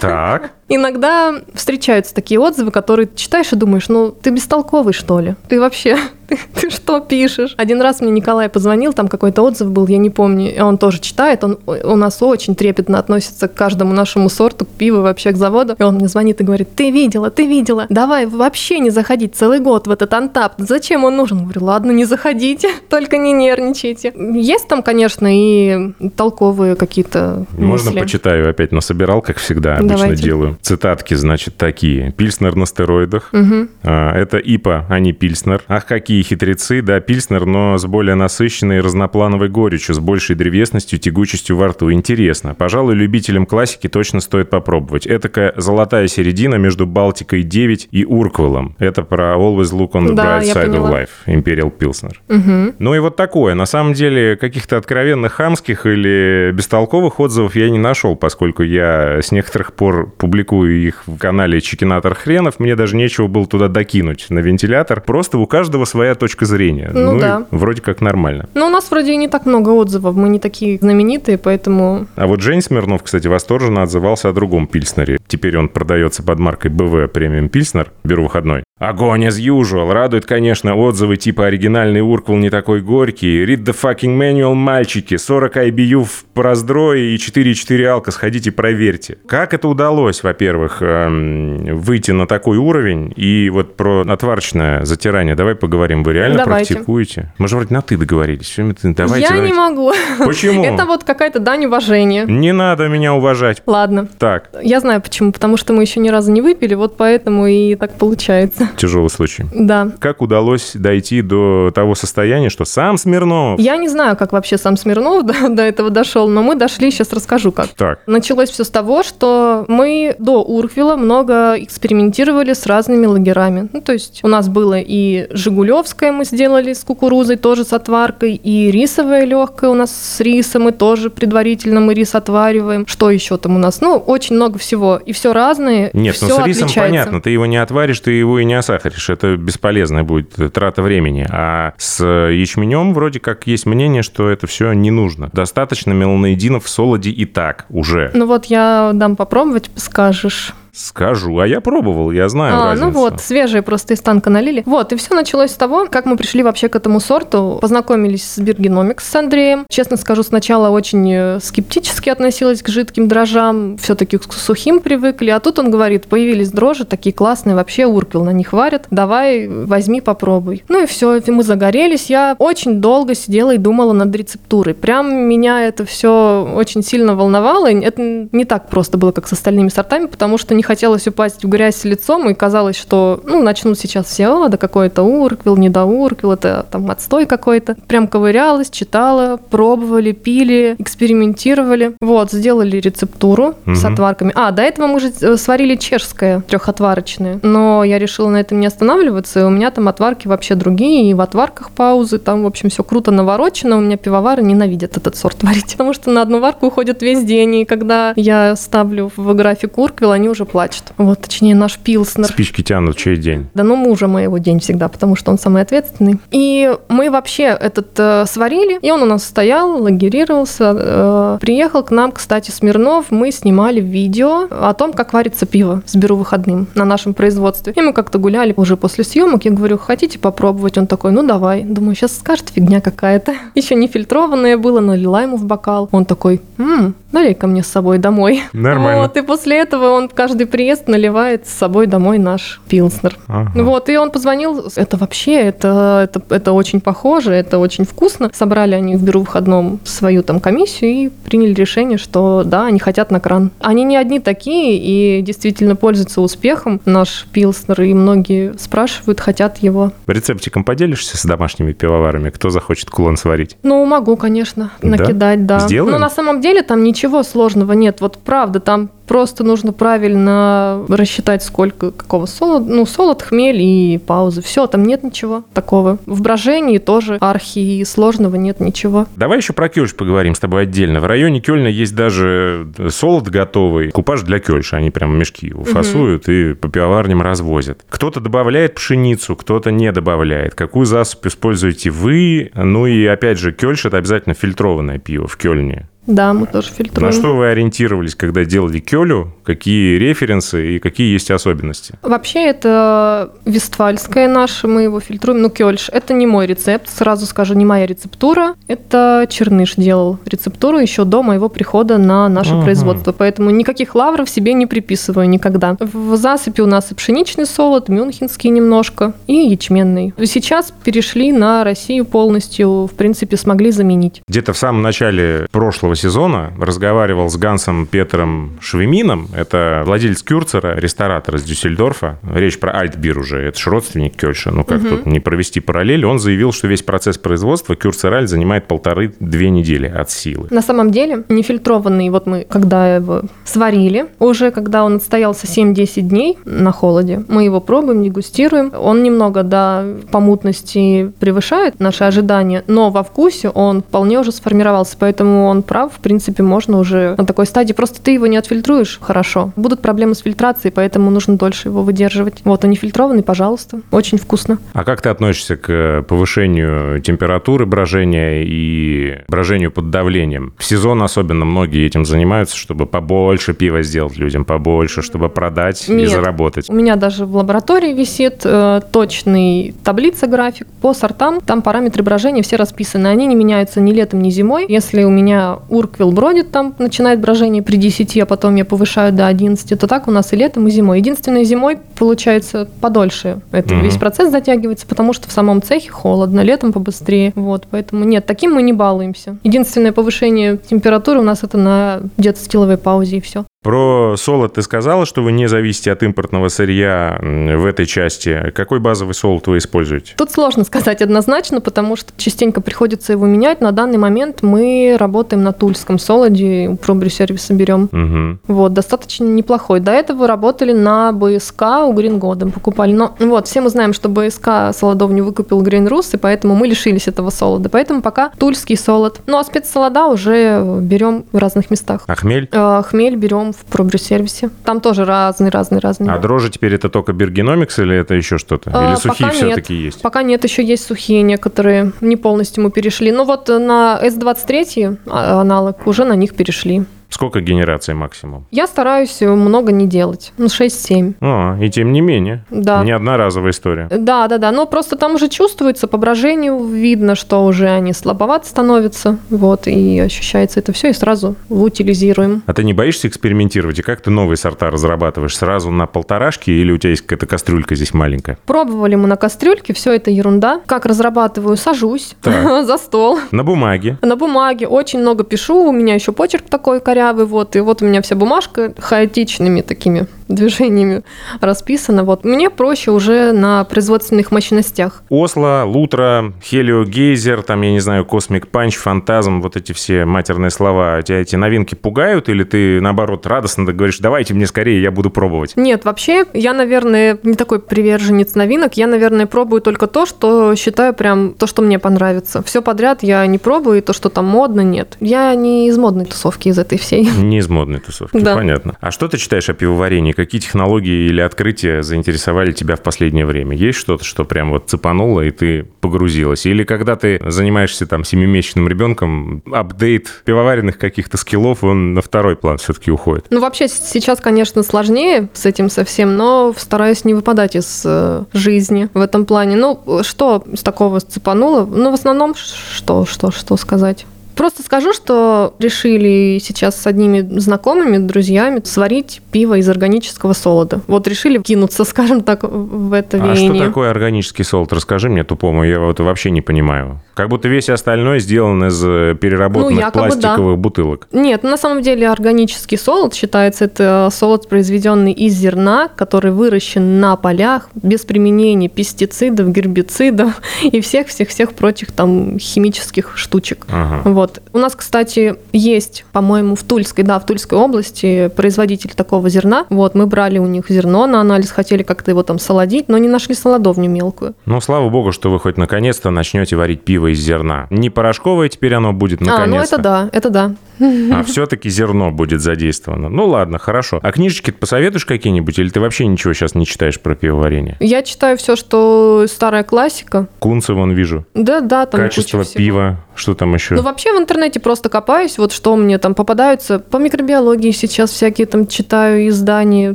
[0.00, 0.52] Так.
[0.68, 5.34] Иногда встречаются такие отзывы, которые ты читаешь и думаешь, ну ты бестолковый, что ли?
[5.48, 5.98] Ты вообще
[6.32, 7.54] ты, ты что пишешь?
[7.56, 11.00] Один раз мне Николай позвонил, там какой-то отзыв был, я не помню, и он тоже
[11.00, 15.36] читает, он у нас очень трепетно относится к каждому нашему сорту, к пиву, вообще к
[15.36, 19.34] заводу, и он мне звонит и говорит, ты видела, ты видела, давай вообще не заходить
[19.34, 21.38] целый год в этот антап, зачем он нужен?
[21.38, 24.12] Я говорю, ладно, не заходите, только не нервничайте.
[24.34, 28.00] Есть там, конечно, и толковые какие-то Можно мысли.
[28.00, 30.22] почитаю опять, но собирал, как всегда, обычно Давайте.
[30.22, 30.58] делаю.
[30.62, 32.12] Цитатки, значит, такие.
[32.12, 33.30] Пильснер на стероидах.
[33.32, 33.68] Угу.
[33.82, 35.62] Это ИПА, а не Пильснер.
[35.68, 41.56] Ах, какие хитрецы, да, пильснер, но с более насыщенной разноплановой горечью, с большей древесностью, тягучестью
[41.56, 41.92] во рту.
[41.92, 42.54] Интересно.
[42.54, 45.06] Пожалуй, любителям классики точно стоит попробовать.
[45.06, 48.76] Этакая золотая середина между Балтикой 9 и Урквелом.
[48.78, 52.14] Это про Always Look on the да, Bright Side of Life, Imperial Pilsner.
[52.28, 52.76] Угу.
[52.78, 53.54] Ну и вот такое.
[53.54, 59.32] На самом деле, каких-то откровенных хамских или бестолковых отзывов я не нашел, поскольку я с
[59.32, 62.58] некоторых пор публикую их в канале Чекинатор Хренов.
[62.58, 65.00] Мне даже нечего было туда докинуть на вентилятор.
[65.00, 66.90] Просто у каждого своя своя точка зрения.
[66.92, 67.46] Ну, ну да.
[67.50, 68.48] Вроде как нормально.
[68.54, 72.06] Но у нас вроде и не так много отзывов, мы не такие знаменитые, поэтому...
[72.16, 75.18] А вот Жень Смирнов, кстати, восторженно отзывался о другом Пильснере.
[75.26, 77.92] Теперь он продается под маркой BV Премиум Пильснер.
[78.04, 78.62] Беру выходной.
[78.82, 79.92] Огонь as usual.
[79.92, 85.70] Радует, конечно, отзывы типа «Оригинальный Урквал не такой горький», «Read the fucking manual, мальчики», «40
[85.70, 89.18] IBU в проздрое и 4,4 алка, сходите проверьте».
[89.28, 93.12] Как это удалось, во-первых, эм, выйти на такой уровень?
[93.14, 96.02] И вот про отварочное затирание давай поговорим.
[96.02, 96.74] Вы реально Давайте.
[96.74, 97.32] практикуете?
[97.38, 98.52] Мы же вроде на «ты» договорились.
[98.56, 99.46] Давайте, Я давайте.
[99.46, 99.92] не могу.
[100.18, 100.64] Почему?
[100.64, 102.24] Это вот какая-то дань уважения.
[102.24, 103.62] Не надо меня уважать.
[103.64, 104.08] Ладно.
[104.18, 104.50] Так.
[104.60, 105.30] Я знаю почему.
[105.30, 108.71] Потому что мы еще ни разу не выпили, вот поэтому и так получается.
[108.76, 109.44] Тяжелый случай.
[109.54, 109.90] Да.
[109.98, 113.58] Как удалось дойти до того состояния, что сам Смирнов...
[113.60, 117.12] Я не знаю, как вообще сам Смирнов до, до этого дошел, но мы дошли, сейчас
[117.12, 117.68] расскажу как.
[117.68, 118.00] Так.
[118.06, 123.68] Началось все с того, что мы до Урквила много экспериментировали с разными лагерами.
[123.72, 128.34] Ну, то есть у нас было и Жигулевское мы сделали с кукурузой, тоже с отваркой,
[128.34, 132.86] и рисовое легкое у нас с рисом, и тоже предварительно мы рис отвариваем.
[132.86, 133.80] Что еще там у нас?
[133.80, 135.00] Ну, очень много всего.
[135.04, 136.80] И все разное, Нет, все ну с рисом отличается.
[136.80, 139.10] понятно, ты его не отваришь, ты его и не осахаришь.
[139.10, 141.26] Это бесполезная будет трата времени.
[141.30, 145.30] А с ячменем вроде как есть мнение, что это все не нужно.
[145.32, 148.10] Достаточно меланоидинов в солоде и так уже.
[148.14, 150.54] Ну вот я дам попробовать, скажешь.
[150.72, 151.38] Скажу.
[151.38, 152.86] А я пробовал, я знаю А, разницу.
[152.90, 154.62] ну вот, свежие просто из танка налили.
[154.64, 157.58] Вот, и все началось с того, как мы пришли вообще к этому сорту.
[157.60, 159.66] Познакомились с Биргеномикс с Андреем.
[159.68, 163.76] Честно скажу, сначала очень э, скептически относилась к жидким дрожжам.
[163.76, 165.28] Все-таки к сухим привыкли.
[165.28, 168.86] А тут он говорит, появились дрожжи такие классные, вообще урквил на них варят.
[168.90, 170.64] Давай, возьми, попробуй.
[170.68, 172.08] Ну и все, мы загорелись.
[172.08, 174.72] Я очень долго сидела и думала над рецептурой.
[174.72, 177.70] Прям меня это все очень сильно волновало.
[177.70, 178.00] И Это
[178.32, 181.84] не так просто было, как с остальными сортами, потому что не хотелось упасть в грязь
[181.84, 186.32] лицом, и казалось, что, ну, начнут сейчас все, о, да какой-то урквил, не до урквил,
[186.32, 187.76] это там отстой какой-то.
[187.86, 191.92] Прям ковырялась, читала, пробовали, пили, экспериментировали.
[192.00, 193.92] Вот, сделали рецептуру с Мгм.
[193.92, 194.32] отварками.
[194.34, 198.66] А, до этого мы же э, сварили чешское трехотварочное, но я решила на этом не
[198.66, 202.70] останавливаться, и у меня там отварки вообще другие, и в отварках паузы, там, в общем,
[202.70, 206.66] все круто наворочено, у меня пивовары ненавидят этот сорт варить, потому что на одну варку
[206.66, 210.84] уходит весь день, и когда я ставлю в график урквил, они уже плачут.
[210.98, 212.26] Вот, точнее, наш пилснер.
[212.28, 213.46] Спички тянут чей день.
[213.54, 216.20] Да ну мужа моего день всегда, потому что он самый ответственный.
[216.30, 220.74] И мы вообще этот э, сварили, и он у нас стоял, лагерировался.
[220.76, 225.96] э, приехал к нам, кстати, Смирнов, мы снимали видео о том, как варится пиво с
[225.96, 227.72] беру выходным на нашем производстве.
[227.76, 230.76] И мы как-то гуляли уже после съемок, я говорю, хотите попробовать?
[230.78, 231.62] Он такой, ну давай.
[231.64, 233.34] Думаю, сейчас скажет фигня какая-то.
[233.54, 235.88] Еще не фильтрованное было, налила ему в бокал.
[235.92, 238.42] Он такой, м налей ко мне с собой домой.
[238.52, 239.02] Нормально.
[239.02, 243.16] Вот, и после этого он каждый приезд наливает с собой домой наш пилснер.
[243.28, 243.50] Ага.
[243.62, 248.30] Вот, и он позвонил, это вообще, это, это, это очень похоже, это очень вкусно.
[248.32, 253.10] Собрали они в Беру выходном свою там комиссию и приняли решение, что да, они хотят
[253.10, 253.50] на кран.
[253.60, 259.92] Они не одни такие и действительно пользуются успехом, наш пилснер, и многие спрашивают, хотят его.
[260.06, 262.30] Рецептиком поделишься с домашними пивоварами?
[262.30, 263.56] Кто захочет кулон сварить?
[263.62, 264.88] Ну, могу, конечно, Да?
[264.88, 265.60] накидать, да.
[265.60, 265.92] Сделаем?
[265.92, 268.00] Но на самом деле там ничего сложного нет.
[268.00, 274.40] Вот правда, там просто нужно правильно рассчитать, сколько какого солода, ну, солод, хмель и паузы.
[274.40, 275.98] Все, там нет ничего такого.
[276.06, 279.06] В брожении тоже архи сложного нет ничего.
[279.16, 281.00] Давай еще про Кёльш поговорим с тобой отдельно.
[281.00, 284.78] В районе Кёльна есть даже солод готовый, купаж для Кёльша.
[284.78, 287.84] Они прям мешки его фасуют и по пивоварням развозят.
[287.90, 290.54] Кто-то добавляет пшеницу, кто-то не добавляет.
[290.54, 292.50] Какую засыпь используете вы?
[292.54, 295.86] Ну и опять же, Кёльш– это обязательно фильтрованное пиво в Кёльне.
[296.06, 297.06] Да, мы тоже фильтруем.
[297.06, 299.32] На что вы ориентировались, когда делали Кёлю?
[299.44, 301.94] Какие референсы и какие есть особенности?
[302.02, 305.42] Вообще это вестфальское наше, мы его фильтруем.
[305.42, 308.54] Ну, кёльш, это не мой рецепт, сразу скажу, не моя рецептура.
[308.66, 312.62] Это Черныш делал рецептуру еще до моего прихода на наше Ага.
[312.64, 313.12] производство.
[313.12, 315.76] Поэтому никаких лавров себе не приписываю никогда.
[315.80, 320.14] В засыпи у нас и пшеничный солод, мюнхенский немножко, и ячменный.
[320.24, 324.22] Сейчас перешли на Россию полностью, в принципе, смогли заменить.
[324.28, 329.28] Где-то в самом начале прошлого сезона разговаривал с Гансом Петром Швемином.
[329.34, 332.18] Это владелец Кюрцера, ресторатор из Дюссельдорфа.
[332.34, 333.40] Речь про Альтбир уже.
[333.40, 334.50] Это же родственник Кёльша.
[334.50, 336.04] Ну, как тут не провести параллель?
[336.04, 340.48] Он заявил, что весь процесс производства Кюрцераль занимает полторы-две недели от силы.
[340.50, 346.38] На самом деле, нефильтрованный, вот мы, когда его сварили, уже когда он отстоялся 7-10 дней
[346.44, 348.72] на холоде, мы его пробуем, дегустируем.
[348.78, 354.96] Он немного, да, по мутности превышает наши ожидания, но во вкусе он вполне уже сформировался,
[354.98, 357.72] поэтому он прав, в принципе, можно уже на такой стадии.
[357.72, 359.52] Просто ты его не отфильтруешь хорошо.
[359.56, 362.40] Будут проблемы с фильтрацией, поэтому нужно дольше его выдерживать.
[362.44, 363.80] Вот, он нефильтрованный, пожалуйста.
[363.90, 364.58] Очень вкусно.
[364.72, 370.54] А как ты относишься к повышению температуры брожения и брожению под давлением?
[370.58, 375.92] В сезон особенно многие этим занимаются, чтобы побольше пива сделать людям, побольше, чтобы продать и
[375.92, 376.10] Нет.
[376.10, 376.68] заработать.
[376.68, 381.40] У меня даже в лаборатории висит э, точный таблица, график по сортам.
[381.40, 383.08] Там параметры брожения все расписаны.
[383.08, 384.66] Они не меняются ни летом, ни зимой.
[384.68, 389.26] Если у меня урквил бродит, там начинает брожение при 10, а потом я повышаю до
[389.26, 390.98] 11, то так у нас и летом, и зимой.
[390.98, 393.40] Единственное, зимой получается подольше.
[393.50, 393.84] Это Мгм.
[393.84, 397.32] весь процесс затягивается, потому что в самом цехе холодно, летом побыстрее.
[397.34, 399.36] Вот, поэтому нет, таким мы не балуемся.
[399.44, 403.44] Единственное повышение температуры у нас это на где-то стиловой паузе и все.
[403.62, 408.50] Про солод ты сказала, что вы не зависите от импортного сырья в этой части.
[408.56, 410.14] Какой базовый солод вы используете?
[410.16, 413.60] Тут сложно сказать однозначно, потому что частенько приходится его менять.
[413.60, 417.88] На данный момент мы работаем на тульском солоде, у пробрю сервиса берем.
[417.92, 418.40] Мгм.
[418.48, 419.78] Вот, достаточно неплохой.
[419.78, 422.92] До этого работали на БСК у Грингодом, покупали.
[422.92, 427.06] Но вот, все мы знаем, что БСК солодов не выкупил Гринрус, и поэтому мы лишились
[427.06, 427.68] этого солода.
[427.68, 429.20] Поэтому пока тульский солод.
[429.26, 432.02] Ну, а спецсолода уже берем в разных местах.
[432.08, 432.48] А хмель?
[432.50, 434.50] Э, Хмель берем в пробрю сервисе.
[434.64, 436.10] Там тоже разные, разные, разные.
[436.10, 438.70] А дрожжи теперь это только Бергеномикс или это еще что-то?
[438.72, 440.02] А, Или сухие пока все-таки есть?
[440.02, 443.12] Пока нет, еще есть сухие некоторые, не полностью мы перешли.
[443.12, 446.84] Ну вот на S23 а- аналог уже на них перешли.
[447.12, 448.46] Сколько генераций максимум?
[448.50, 450.32] Я стараюсь много не делать.
[450.38, 451.14] Ну, 6-7.
[451.20, 452.44] А, и тем не менее.
[452.50, 452.82] Да.
[452.82, 453.86] Не одноразовая история.
[453.90, 454.50] Да, да, да.
[454.50, 459.18] Но просто там уже чувствуется по брожению, видно, что уже они слабоваты становятся.
[459.28, 462.42] Вот, и ощущается это все, и сразу утилизируем.
[462.46, 463.78] А ты не боишься экспериментировать?
[463.78, 465.36] И как ты новые сорта разрабатываешь?
[465.36, 468.38] Сразу на полторашке или у тебя есть какая-то кастрюлька здесь маленькая?
[468.46, 470.62] Пробовали мы на кастрюльке, все это ерунда.
[470.64, 471.58] Как разрабатываю?
[471.58, 472.64] Сажусь Так.
[472.66, 473.18] за стол.
[473.32, 473.98] На бумаге.
[474.00, 477.86] На бумаге очень много пишу, у меня еще почерк такой корявый, вот, и вот у
[477.86, 481.02] меня вся бумажка хаотичными такими движениями
[481.40, 482.04] расписана.
[482.04, 485.02] Вот мне проще уже на производственных мощностях.
[485.08, 490.50] Oslo, Lutra, Helio Gazer, там, я не знаю, Cosmic Punch, Phantasm, вот эти все матерные
[490.50, 491.02] слова.
[491.02, 495.52] Тебя эти новинки пугают или ты, наоборот, радостно говоришь, давайте мне скорее, я буду пробовать?
[495.56, 498.74] Нет, вообще, я, наверное, не такой приверженец новинок.
[498.74, 502.42] Я, наверное, пробую только то, что считаю прям то, что мне понравится.
[502.42, 504.96] Все подряд я не пробую, и то, что там модно, нет.
[505.00, 507.08] Я не из модной тусовки, из этой всей.
[507.22, 508.34] Не из модной тусовки, Да.
[508.34, 508.76] понятно.
[508.80, 510.12] А что ты читаешь о пивоварении?
[510.22, 513.56] Какие технологии или открытия заинтересовали тебя в последнее время?
[513.56, 516.46] Есть что-то, что прям вот цепануло, и ты погрузилась?
[516.46, 522.58] Или когда ты занимаешься там семимесячным ребенком, апдейт пивоваренных каких-то скиллов, он на второй план
[522.58, 523.26] все-таки уходит?
[523.30, 528.22] Ну, вообще, с- сейчас, конечно, сложнее с этим совсем, но стараюсь не выпадать из э,
[528.32, 529.56] жизни в этом плане.
[529.56, 531.64] Ну, что из такого цепануло?
[531.66, 534.06] Ну, в основном, что, что, что сказать?
[534.34, 540.80] Просто скажу, что решили сейчас с одними знакомыми, друзьями сварить пиво из органического солода.
[540.86, 543.66] Вот решили кинуться, скажем так, в это А что веяние.
[543.66, 544.72] такое органический солод?
[544.72, 547.00] Расскажи мне, тупому, я вот вообще не понимаю.
[547.14, 550.20] Как будто весь остальной сделан из э, переработанных Ну, якобы да.
[550.20, 551.08] пластиковых бутылок.
[551.12, 557.16] Нет, на самом деле органический солод считается это солод, произведенный из зерна, который выращен на
[557.16, 563.66] полях без применения пестицидов, гербицидов и всех-всех-всех прочих там химических штучек.
[563.68, 564.02] Ага.
[564.08, 564.40] Вот.
[564.52, 569.66] У нас, кстати, есть, по-моему, в Тульской, да, в Тульской области производитель такого зерна.
[569.68, 573.08] Вот, мы брали у них зерно на анализ, хотели как-то его там солодить, но не
[573.08, 574.34] нашли солодовню мелкую.
[574.46, 577.66] Ну, слава богу, что вы хоть наконец-то начнете варить пиво из зерна.
[577.70, 579.76] Не порошковое теперь оно будет, А, ну наконец-то.
[579.76, 580.54] это да, это да.
[580.80, 583.08] А все-таки зерно будет задействовано.
[583.08, 584.00] Ну ладно, хорошо.
[584.02, 587.76] А книжечки посоветуешь какие-нибудь, или ты вообще ничего сейчас не читаешь про пивоварение?
[587.80, 590.28] Я читаю все, что старая классика.
[590.38, 591.24] Кунцева вон вижу.
[591.34, 592.98] Да, да, там Качество пива.
[593.14, 593.74] Что там еще?
[593.74, 596.78] Ну, вообще в интернете просто копаюсь, вот что мне там попадаются.
[596.78, 599.94] По микробиологии сейчас всякие там читаю издания,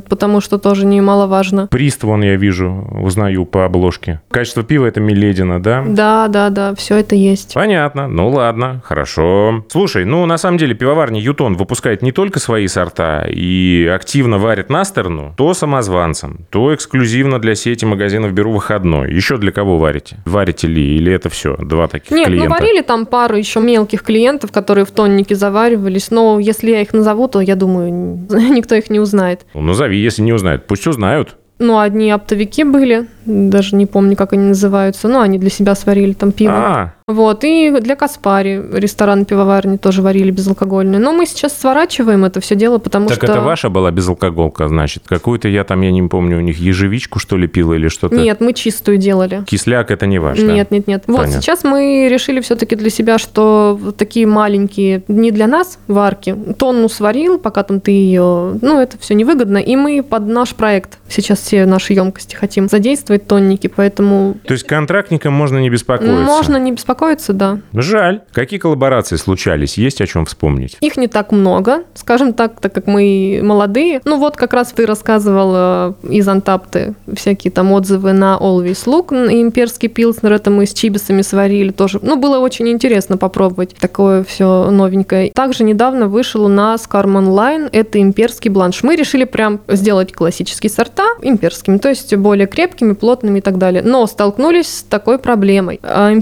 [0.00, 1.66] потому что тоже немаловажно.
[1.66, 4.20] Прист вон я вижу, узнаю по обложке.
[4.30, 5.84] Качество пива это Миледина, да?
[5.86, 7.54] Да, да, да, все это есть.
[7.54, 8.08] Понятно.
[8.08, 9.64] Ну ладно, хорошо.
[9.68, 14.70] Слушай, ну на самом деле пивоварня Ютон выпускает не только свои сорта и активно варит
[14.70, 19.12] на сторону, то самозванцам, то эксклюзивно для сети магазинов беру выходной.
[19.12, 20.16] Еще для кого варите?
[20.24, 20.96] Варите ли?
[20.96, 21.56] Или это все?
[21.56, 22.48] Два таких Нет, клиента?
[22.48, 26.92] ну варили там пару еще мелких клиентов, которые в тоннике заваривались, но если я их
[26.92, 27.90] назову, то я думаю,
[28.30, 29.46] никто их не узнает.
[29.54, 30.66] Ну, назови, если не узнают.
[30.66, 31.36] Пусть узнают.
[31.58, 36.12] Ну, одни оптовики были, даже не помню, как они называются, но они для себя сварили
[36.12, 36.52] там пиво.
[36.54, 41.00] А, Вот, и для Каспари ресторан пивоварни тоже варили безалкогольные.
[41.00, 43.32] Но мы сейчас сворачиваем это все дело, потому так что...
[43.32, 45.04] это ваша была безалкоголка, значит?
[45.06, 48.14] Какую-то я там, я не помню, у них ежевичку, что ли, пила или что-то?
[48.14, 49.42] Нет, мы чистую делали.
[49.46, 50.52] Кисляк это не ваш, да?
[50.52, 51.04] Нет, нет, нет.
[51.06, 51.40] Вот Понятно.
[51.40, 56.90] сейчас мы решили все-таки для себя, что вот такие маленькие, не для нас варки, тонну
[56.90, 61.38] сварил, пока там ты ее, ну это все невыгодно, и мы под наш проект сейчас
[61.38, 66.18] все наши емкости хотим задействовать тонники, поэтому То есть контрактникам можно не беспокоиться?
[66.18, 66.97] можно не беспокоиться,
[67.32, 67.60] да.
[67.72, 68.22] Жаль.
[68.32, 69.78] Какие коллаборации случались?
[69.78, 70.76] Есть о чем вспомнить?
[70.80, 74.00] Их не так много, скажем так, так как мы молодые.
[74.04, 79.30] Ну вот как раз ты рассказывал из Антапты всякие там отзывы на Always Look, н-
[79.30, 81.98] имперский пилснер, это мы с чибисами сварили тоже.
[82.02, 85.30] Ну было очень интересно попробовать такое все новенькое.
[85.32, 88.82] Также недавно вышел у нас Карман Лайн, это имперский бланш.
[88.82, 93.82] Мы решили прям сделать классические сорта имперскими, то есть более крепкими, плотными и так далее.
[93.82, 95.80] Но столкнулись с такой проблемой.
[95.82, 96.12] А,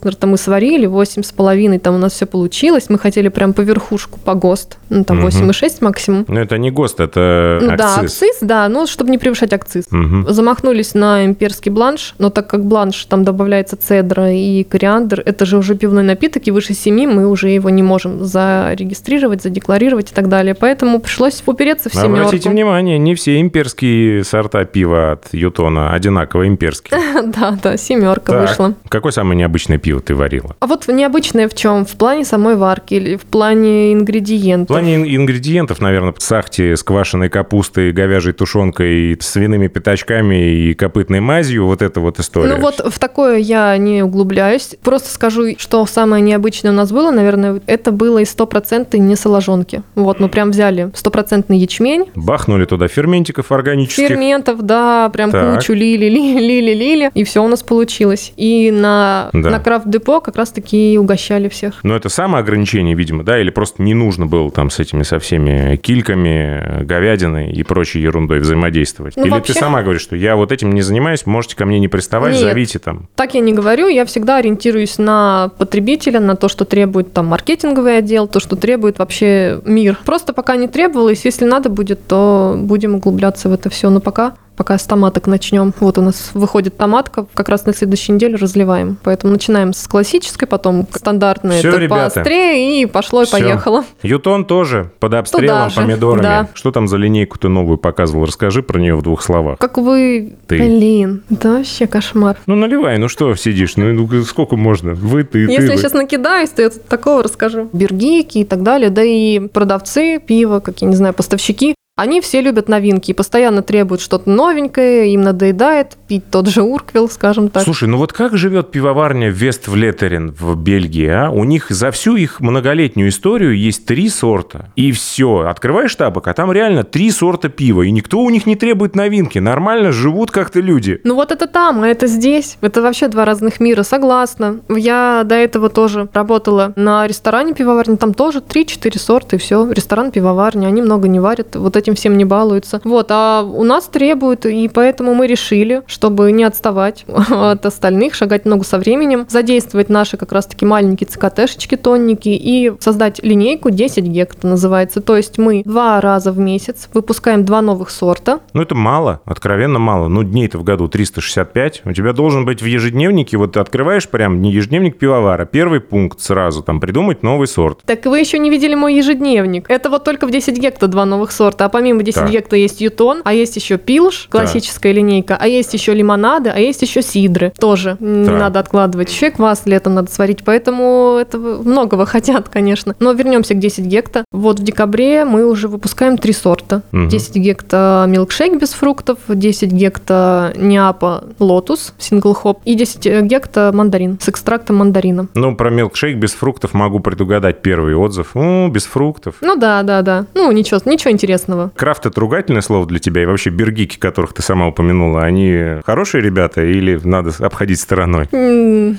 [0.00, 2.86] Имперский пилснер-то мы сварили, 8,5 там у нас все получилось.
[2.88, 4.78] Мы хотели прям по верхушку, по ГОСТ.
[4.88, 5.26] Ну, там Мгм.
[5.26, 6.24] 8,6 максимум.
[6.28, 8.22] Ну, это не ГОСТ, это Ну, Да, акциз.
[8.22, 9.84] акциз, да, ну, чтобы не превышать акциз.
[10.28, 15.58] Замахнулись на имперский бланш, но так как бланш, там добавляется цедра и кориандр, это же
[15.58, 20.28] уже пивной напиток, и выше 7 мы уже его не можем зарегистрировать, задекларировать и так
[20.28, 20.54] далее.
[20.54, 22.20] Поэтому пришлось упереться в семерку.
[22.28, 26.98] Обратите внимание, не все имперские сорта пива от Ютона одинаково имперские.
[27.40, 28.74] Да, да, семерка вышла.
[28.88, 30.54] Какое самое необычное пиво ты варила?
[30.60, 31.84] А вот необычное в чем?
[31.84, 34.68] В плане самой варки или в плане В ингредиентов?
[34.68, 41.66] плане ин- ингредиентов, наверное, сахти с квашеной капустой, говяжьей тушенкой, свиными пятачками и копытной мазью,
[41.66, 42.54] вот это вот история.
[42.54, 44.76] Ну вот в такое я не углубляюсь.
[44.82, 49.82] Просто скажу, что самое необычное у нас было, наверное, это было из стопроцентной несоложонки.
[49.94, 54.08] Вот, мы прям взяли стопроцентный ячмень, Бахнули туда ферментиков органических.
[54.08, 55.56] ферментов, да, прям Так.
[55.56, 58.32] кучу лили, лили, лили, лили, и все у нас получилось.
[58.36, 59.50] И на, Да.
[59.50, 61.80] на крафт-депо как раз-таки и угощали всех.
[61.82, 63.40] Но это самоограничение, видимо, да?
[63.40, 68.40] Или просто не нужно было там с этими со всеми кильками, говядиной и прочей ерундой
[68.40, 69.16] взаимодействовать?
[69.16, 71.78] Ну, Или вообще- ты сама говоришь, что я вот этим не занимаюсь, можете ко мне
[71.78, 72.40] не приставать, Нет.
[72.42, 73.08] зовите там.
[73.14, 77.98] Так я не говорю, я всегда ориентируюсь на потребителя, на то, что требует там маркетинговый
[77.98, 79.98] отдел, то, что требует вообще мир.
[80.04, 83.90] Просто пока не требовалось, если надо будет, то будем углубляться в это все.
[83.90, 85.72] Но пока пока с томаток начнем.
[85.80, 88.98] Вот у нас выходит томатка, как раз на следующей неделе разливаем.
[89.02, 92.12] Поэтому начинаем с классической, потом стандартной, Всё, это ребята.
[92.16, 93.38] поострее, и пошло, и Всё.
[93.38, 93.84] поехало.
[94.02, 96.22] Ютон тоже под обстрелом помидорами.
[96.22, 96.48] да.
[96.52, 98.26] Что там за линейку ты новую показывал?
[98.26, 99.58] Расскажи про нее в двух словах.
[99.58, 100.34] Как вы...
[100.46, 100.58] Ты.
[100.58, 102.36] Блин, да вообще кошмар.
[102.44, 103.78] Ну, наливай, ну что сидишь?
[103.78, 104.92] Ну, ну, сколько можно?
[104.92, 105.52] Вы, ты, ты.
[105.52, 105.78] Если я вы.
[105.78, 107.70] сейчас накидаюсь, то я тут такого расскажу.
[107.72, 112.66] Бергики и так далее, да и продавцы пива, какие, не знаю, поставщики, они все любят
[112.70, 117.62] новинки и постоянно требуют что-то новенькое, им надоедает пить тот же Урквилл, скажем так.
[117.62, 121.28] Слушай, ну вот как живет пивоварня Вествлетерен в Бельгии, а?
[121.28, 124.70] У них за всю их многолетнюю историю есть три сорта.
[124.76, 125.40] И все.
[125.40, 127.82] Открываешь табак, а там реально три сорта пива.
[127.82, 129.38] И никто у них не требует новинки.
[129.38, 131.02] Нормально живут как-то люди.
[131.04, 132.56] Ну вот это там, а это здесь.
[132.62, 134.60] Это вообще два разных мира, согласна.
[134.70, 139.70] Я до этого тоже работала на ресторане пивоварни, там тоже 3-4 сорта, и все.
[139.70, 142.80] Ресторан пивоварня, они много не варят, вот этим всем не балуются.
[142.84, 148.44] Вот, а у нас требуют, и поэтому мы решили, чтобы не отставать от остальных, шагать
[148.44, 154.46] ногу со временем, задействовать наши как раз-таки маленькие ЦКТшечки, тонники и создать линейку 10 гекта
[154.46, 155.00] называется.
[155.00, 159.78] То есть мы два раза в месяц выпускаем два новых сорта, Ну, это мало, откровенно
[159.78, 160.08] мало.
[160.08, 161.82] Ну, дней-то в году 365.
[161.84, 166.20] У тебя должен быть в ежедневнике, вот ты открываешь прям не ежедневник пивовара, первый пункт
[166.20, 167.80] сразу, там, придумать новый сорт.
[167.84, 169.70] Так вы еще не видели мой ежедневник.
[169.70, 171.64] Это вот только в 10 гекта два новых сорта.
[171.64, 172.52] А помимо 10 Так.
[172.52, 177.00] есть ютон, а есть еще пилш, классическая линейка, а есть еще лимонады, а есть еще
[177.00, 177.52] сидры.
[177.58, 178.38] Тоже не Так.
[178.38, 179.10] надо откладывать.
[179.10, 180.44] Еще квас летом надо сварить.
[180.44, 182.94] Поэтому это многого хотят, конечно.
[183.00, 184.24] Но вернемся к 10 гекта.
[184.30, 186.82] Вот в декабре мы уже выпускаем три сорта.
[186.92, 187.08] Мгм.
[187.08, 194.18] 10 гекта milkshake без фруктов, 10 гекта NEIPA Lotus, single хоп, и 10 гекта мандарин
[194.20, 195.28] с экстрактом мандарина.
[195.34, 198.32] Ну, про милкшейк без фруктов могу предугадать первый отзыв.
[198.34, 199.36] Ну, без фруктов.
[199.40, 200.26] Ну да, да, да.
[200.34, 201.59] Ну ничего, ничего интересного.
[201.76, 206.22] Крафт это ругательное слово для тебя, и вообще бергики, которых ты сама упомянула, они хорошие
[206.22, 208.28] ребята или надо обходить стороной?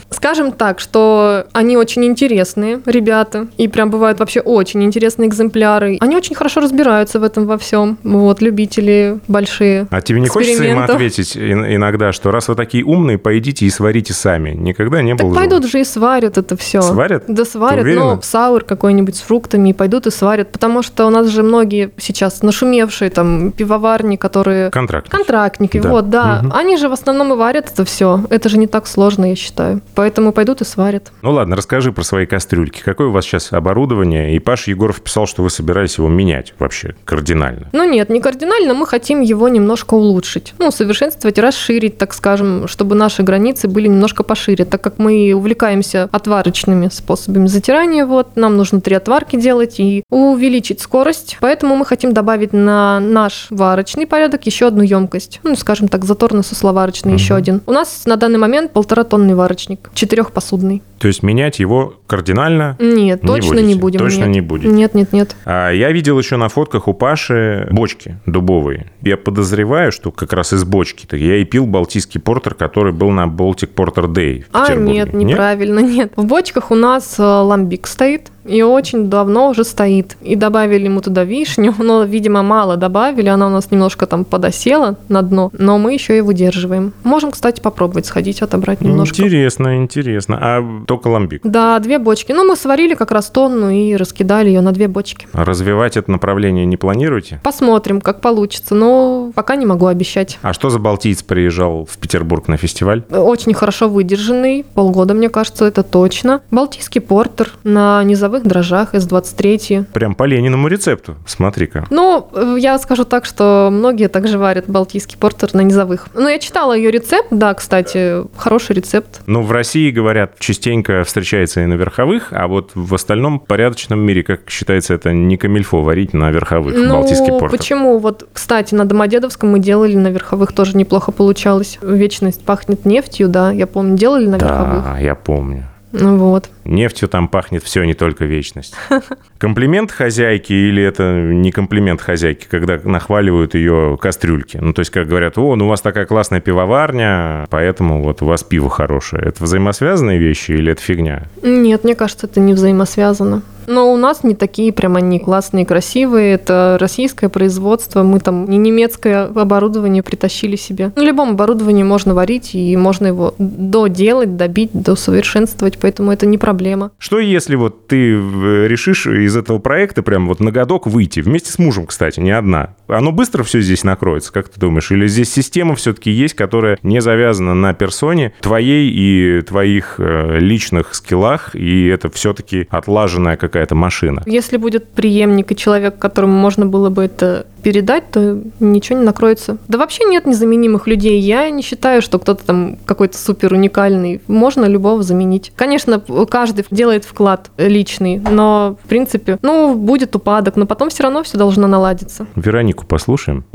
[0.09, 5.97] Скажем так, что они очень интересные ребята, и прям бывают вообще очень интересные экземпляры.
[5.99, 7.97] Они очень хорошо разбираются в этом во всем.
[8.03, 9.87] Вот, любители большие.
[9.89, 13.69] А тебе не хочется им ответить ин- иногда, что раз вы такие умные, поедите и
[13.69, 14.51] сварите сами?
[14.51, 15.35] Никогда не Так было.
[15.35, 16.81] пойдут же и сварят это все.
[16.81, 17.23] Сварят?
[17.27, 20.51] Да сварят, ну, саур какой-нибудь с фруктами, и пойдут и сварят.
[20.51, 25.09] Потому что у нас же многие сейчас нашумевшие там пивоварни, которые Контракт.
[25.09, 25.89] Контрактники, Да.
[25.89, 26.41] вот, да.
[26.43, 26.51] Мгм.
[26.53, 28.19] Они же в основном и варят это все.
[28.29, 29.81] Это же не так сложно, я считаю.
[29.95, 31.11] Поэтому пойдут и сварят.
[31.21, 32.81] Ну ладно, расскажи про свои кастрюльки.
[32.83, 34.35] Какое у вас сейчас оборудование?
[34.35, 37.69] И Паша Егоров писал, что вы собирались его менять вообще кардинально.
[37.71, 40.53] Ну нет, не кардинально, мы хотим его немножко улучшить.
[40.59, 46.09] Ну, совершенствовать, расширить, так скажем, чтобы наши границы были немножко пошире, так как мы увлекаемся
[46.11, 52.13] отварочными способами затирания, вот, нам нужно три отварки делать и увеличить скорость, поэтому мы хотим
[52.13, 57.61] добавить на наш варочный порядок еще одну емкость, ну, скажем так, заторно-сусловарочный еще один.
[57.65, 60.81] У нас на данный момент полтора тонный варочник, четырехпосудный.
[61.01, 63.67] То есть менять его кардинально Нет, Не точно будете?
[63.67, 63.99] не будем.
[63.99, 64.29] Точно нет.
[64.29, 64.71] не будете?
[64.71, 65.35] Нет, нет, нет.
[65.45, 68.91] А я видел еще на фотках у Паши бочки дубовые.
[69.01, 73.25] Я подозреваю, что как раз из бочки-то я и пил балтийский портер, который был на
[73.25, 74.93] Baltic Porter Day в А, Петербурге.
[74.93, 76.13] нет, неправильно, нет.
[76.15, 80.17] В бочках у нас э, ламбик стоит, и очень давно уже стоит.
[80.21, 84.97] И добавили ему туда вишню, но, видимо, мало добавили, она у нас немножко там подосела
[85.09, 86.93] на дно, но мы еще и выдерживаем.
[87.03, 89.15] Можем, кстати, попробовать сходить, отобрать немножко.
[89.23, 90.37] Интересно, интересно.
[90.39, 90.61] А
[90.91, 91.39] только ламбик.
[91.45, 92.33] Да, две бочки.
[92.33, 95.25] Ну, мы сварили как раз тонну и раскидали ее на две бочки.
[95.31, 97.39] Развивать это направление не планируете?
[97.45, 100.37] Посмотрим, как получится, но пока не могу обещать.
[100.41, 103.03] А что за балтиец приезжал в Петербург на фестиваль?
[103.09, 106.41] Очень хорошо выдержанный, полгода, мне кажется, это точно.
[106.51, 109.85] Балтийский портер на низовых дрожжах С-23.
[109.93, 111.15] Прям по Лениному рецепту.
[111.25, 111.85] Смотри-ка.
[111.89, 116.07] Ну, э, я скажу так, что многие также варят балтийский портер на низовых.
[116.13, 119.21] Ну, я читала ее рецепт, да, кстати, хороший рецепт.
[119.25, 123.99] Ну, в России, говорят, частенько частенько встречается и на верховых, а вот в остальном порядочном
[123.99, 127.51] мире, как считается, это не камильфо варить на верховых Ну, Балтийский порт.
[127.51, 127.99] почему?
[127.99, 131.79] Вот, кстати, на Домодедовском мы делали на верховых тоже неплохо получалось.
[131.81, 134.83] Вечность пахнет нефтью, да, я помню, делали на верховых.
[134.83, 135.65] Да, я помню.
[135.91, 136.49] Ну вот.
[136.65, 138.75] Нефтью там пахнет все, не только вечность.
[139.37, 144.57] Комплимент хозяйки или это не комплимент хозяйки, когда нахваливают ее кастрюльки?
[144.57, 148.25] Ну, то есть, как говорят, о, ну у вас такая классная пивоварня, поэтому вот у
[148.25, 149.23] вас пиво хорошее.
[149.25, 151.23] Это взаимосвязанные вещи или это фигня?
[151.41, 153.41] Нет, мне кажется, это не взаимосвязано.
[153.71, 156.33] Но у нас не такие прям они классные, красивые.
[156.33, 158.03] Это российское производство.
[158.03, 160.91] Мы там не немецкое оборудование притащили себе.
[160.95, 166.91] На любом оборудовании можно варить, и можно его доделать, добить, досовершенствовать, поэтому это не проблема.
[166.97, 171.51] Что если вот ты э, решишь из этого проекта прям вот на годок выйти, вместе
[171.51, 172.75] с мужем, кстати, не одна?
[172.87, 174.91] Оно быстро все здесь накроется, как ты думаешь?
[174.91, 180.93] Или здесь система все-таки есть, которая не завязана на персоне твоей и твоих э, личных
[180.93, 184.23] скиллах, и это все-таки отлаженная какая-то машина?
[184.25, 189.57] Если будет преемник и человек, которому можно было бы это передать, то ничего не накроется.
[189.67, 191.19] Да вообще нет незаменимых людей.
[191.19, 194.19] Я не считаю, что кто-то там какой-то супер уникальный.
[194.27, 195.53] Можно любого заменить.
[195.55, 195.99] Конечно,
[196.29, 201.37] каждый делает вклад личный, но в принципе, ну, будет упадок, но потом все равно все
[201.37, 202.25] должно наладиться.
[202.35, 203.45] Веронику послушаем.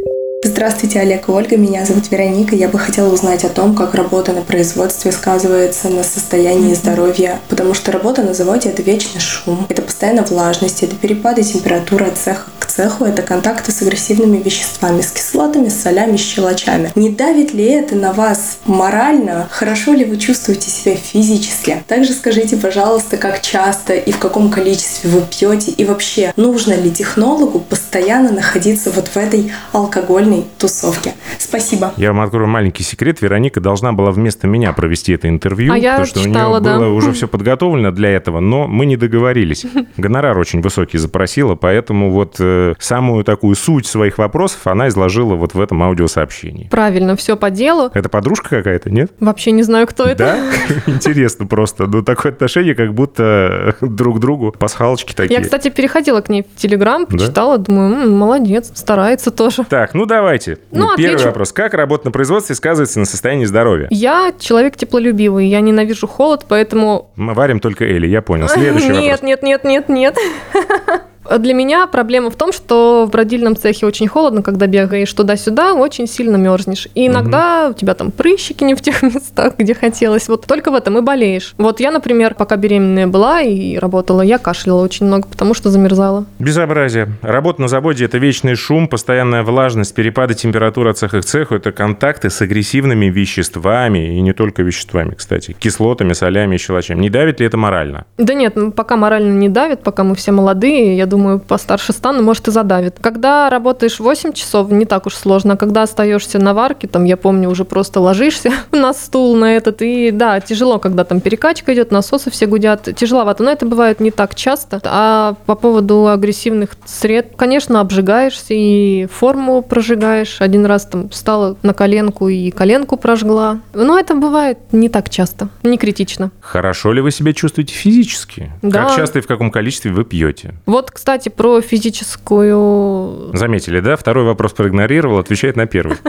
[0.47, 1.57] Здравствуйте, Олег и Ольга.
[1.57, 2.55] Меня зовут Вероника.
[2.55, 7.75] Я бы хотела узнать о том, как работа на производстве сказывается на состоянии здоровья, потому
[7.75, 12.45] что работа на заводе– это вечный шум, это постоянно влажность, это перепады температуры от цеха
[12.61, 16.93] к цеху, это контакты с агрессивными веществами, с кислотами, с солями, с щелочами.
[16.95, 19.49] Не давит ли это на вас морально?
[19.51, 21.83] Хорошо ли вы чувствуете себя физически?
[21.89, 26.93] Также скажите, пожалуйста, как часто и в каком количестве вы пьете, и вообще, нужно ли
[26.93, 31.15] технологу постоянно находиться вот в этой алкогольной тусовке?
[31.39, 31.93] Спасибо.
[31.97, 33.21] Я вам открою маленький секрет.
[33.23, 36.65] Вероника должна была вместо меня провести это интервью, А я потому что читала, у нее
[36.73, 36.79] да.
[36.79, 39.65] было уже все подготовлено для этого, но мы не договорились.
[39.97, 45.55] Гонорар очень высокий запросила, поэтому вот э, самую такую суть своих вопросов она изложила вот
[45.55, 46.69] в этом аудиосообщении.
[46.71, 47.91] Правильно, все по делу.
[47.95, 49.11] Это подружка какая-то, нет?
[49.21, 50.17] Вообще не знаю, кто это.
[50.17, 50.41] Да?
[50.93, 51.87] Интересно просто.
[51.87, 55.39] Ну, такое отношение, как будто друг к другу пасхалочки такие.
[55.39, 57.17] Я, кстати, переходила к ней в Телеграм, Да?
[57.17, 59.65] почитала, думаю, «М, молодец, старается тоже.
[59.65, 60.59] Так, ну давайте.
[60.73, 61.29] Ну, Первый отвечу.
[61.29, 61.53] вопрос.
[61.53, 63.87] Как работа на производстве сказывается на состоянии здоровья?
[63.91, 68.49] Я человек теплолюбивый, я ненавижу холод, поэтому Мы варим только Эли, я понял.
[68.49, 69.23] Следующий нет, вопрос.
[69.23, 70.17] нет, нет, нет, нет.
[71.39, 76.07] Для меня проблема в том, что в бродильном цехе очень холодно, когда бегаешь туда-сюда, очень
[76.07, 76.89] сильно мерзнешь.
[76.95, 80.29] И иногда у тебя там прыщики не в тех местах, где хотелось.
[80.29, 81.55] Вот только в этом и болеешь.
[81.59, 86.27] Вот я, например, пока беременная была и работала, я кашляла очень много, потому что замерзала.
[86.39, 87.09] Безобразие.
[87.23, 91.73] Работа на заводе– это вечный шум, постоянная влажность, перепады температуры от цеха к цеху– это
[91.73, 97.01] контакты с агрессивными веществами, и не только веществами, кстати, кислотами, солями и щелочами.
[97.01, 98.05] Не давит ли это морально?
[98.19, 101.16] Да нет, ну, пока морально не давит, пока мы все молодые, я думаю,
[101.47, 102.97] постарше стану, может, и задавит.
[103.01, 105.55] Когда работаешь 8 часов, не так уж сложно.
[105.55, 109.83] А когда остаешься на варке, там, я помню, уже просто ложишься на стул на этот,
[109.83, 113.43] и да, тяжело, когда там перекачка идет, насосы все гудят, тяжеловато.
[113.43, 114.81] Но это бывает не так часто.
[114.85, 120.41] А по поводу агрессивных сред, конечно, обжигаешься и форму прожигаешь.
[120.41, 123.61] Один раз там встала на коленку и коленку прожгла.
[123.75, 126.31] Но это бывает не так часто, не критично.
[126.41, 128.53] Хорошо ли вы себя чувствуете физически?
[128.63, 128.85] Да.
[128.85, 130.55] Как часто и в каком количестве вы пьете?
[130.67, 133.31] Вот, кстати, про физическую...
[133.37, 133.97] Заметили, да?
[133.97, 135.97] Второй вопрос проигнорировал, отвечает на первый.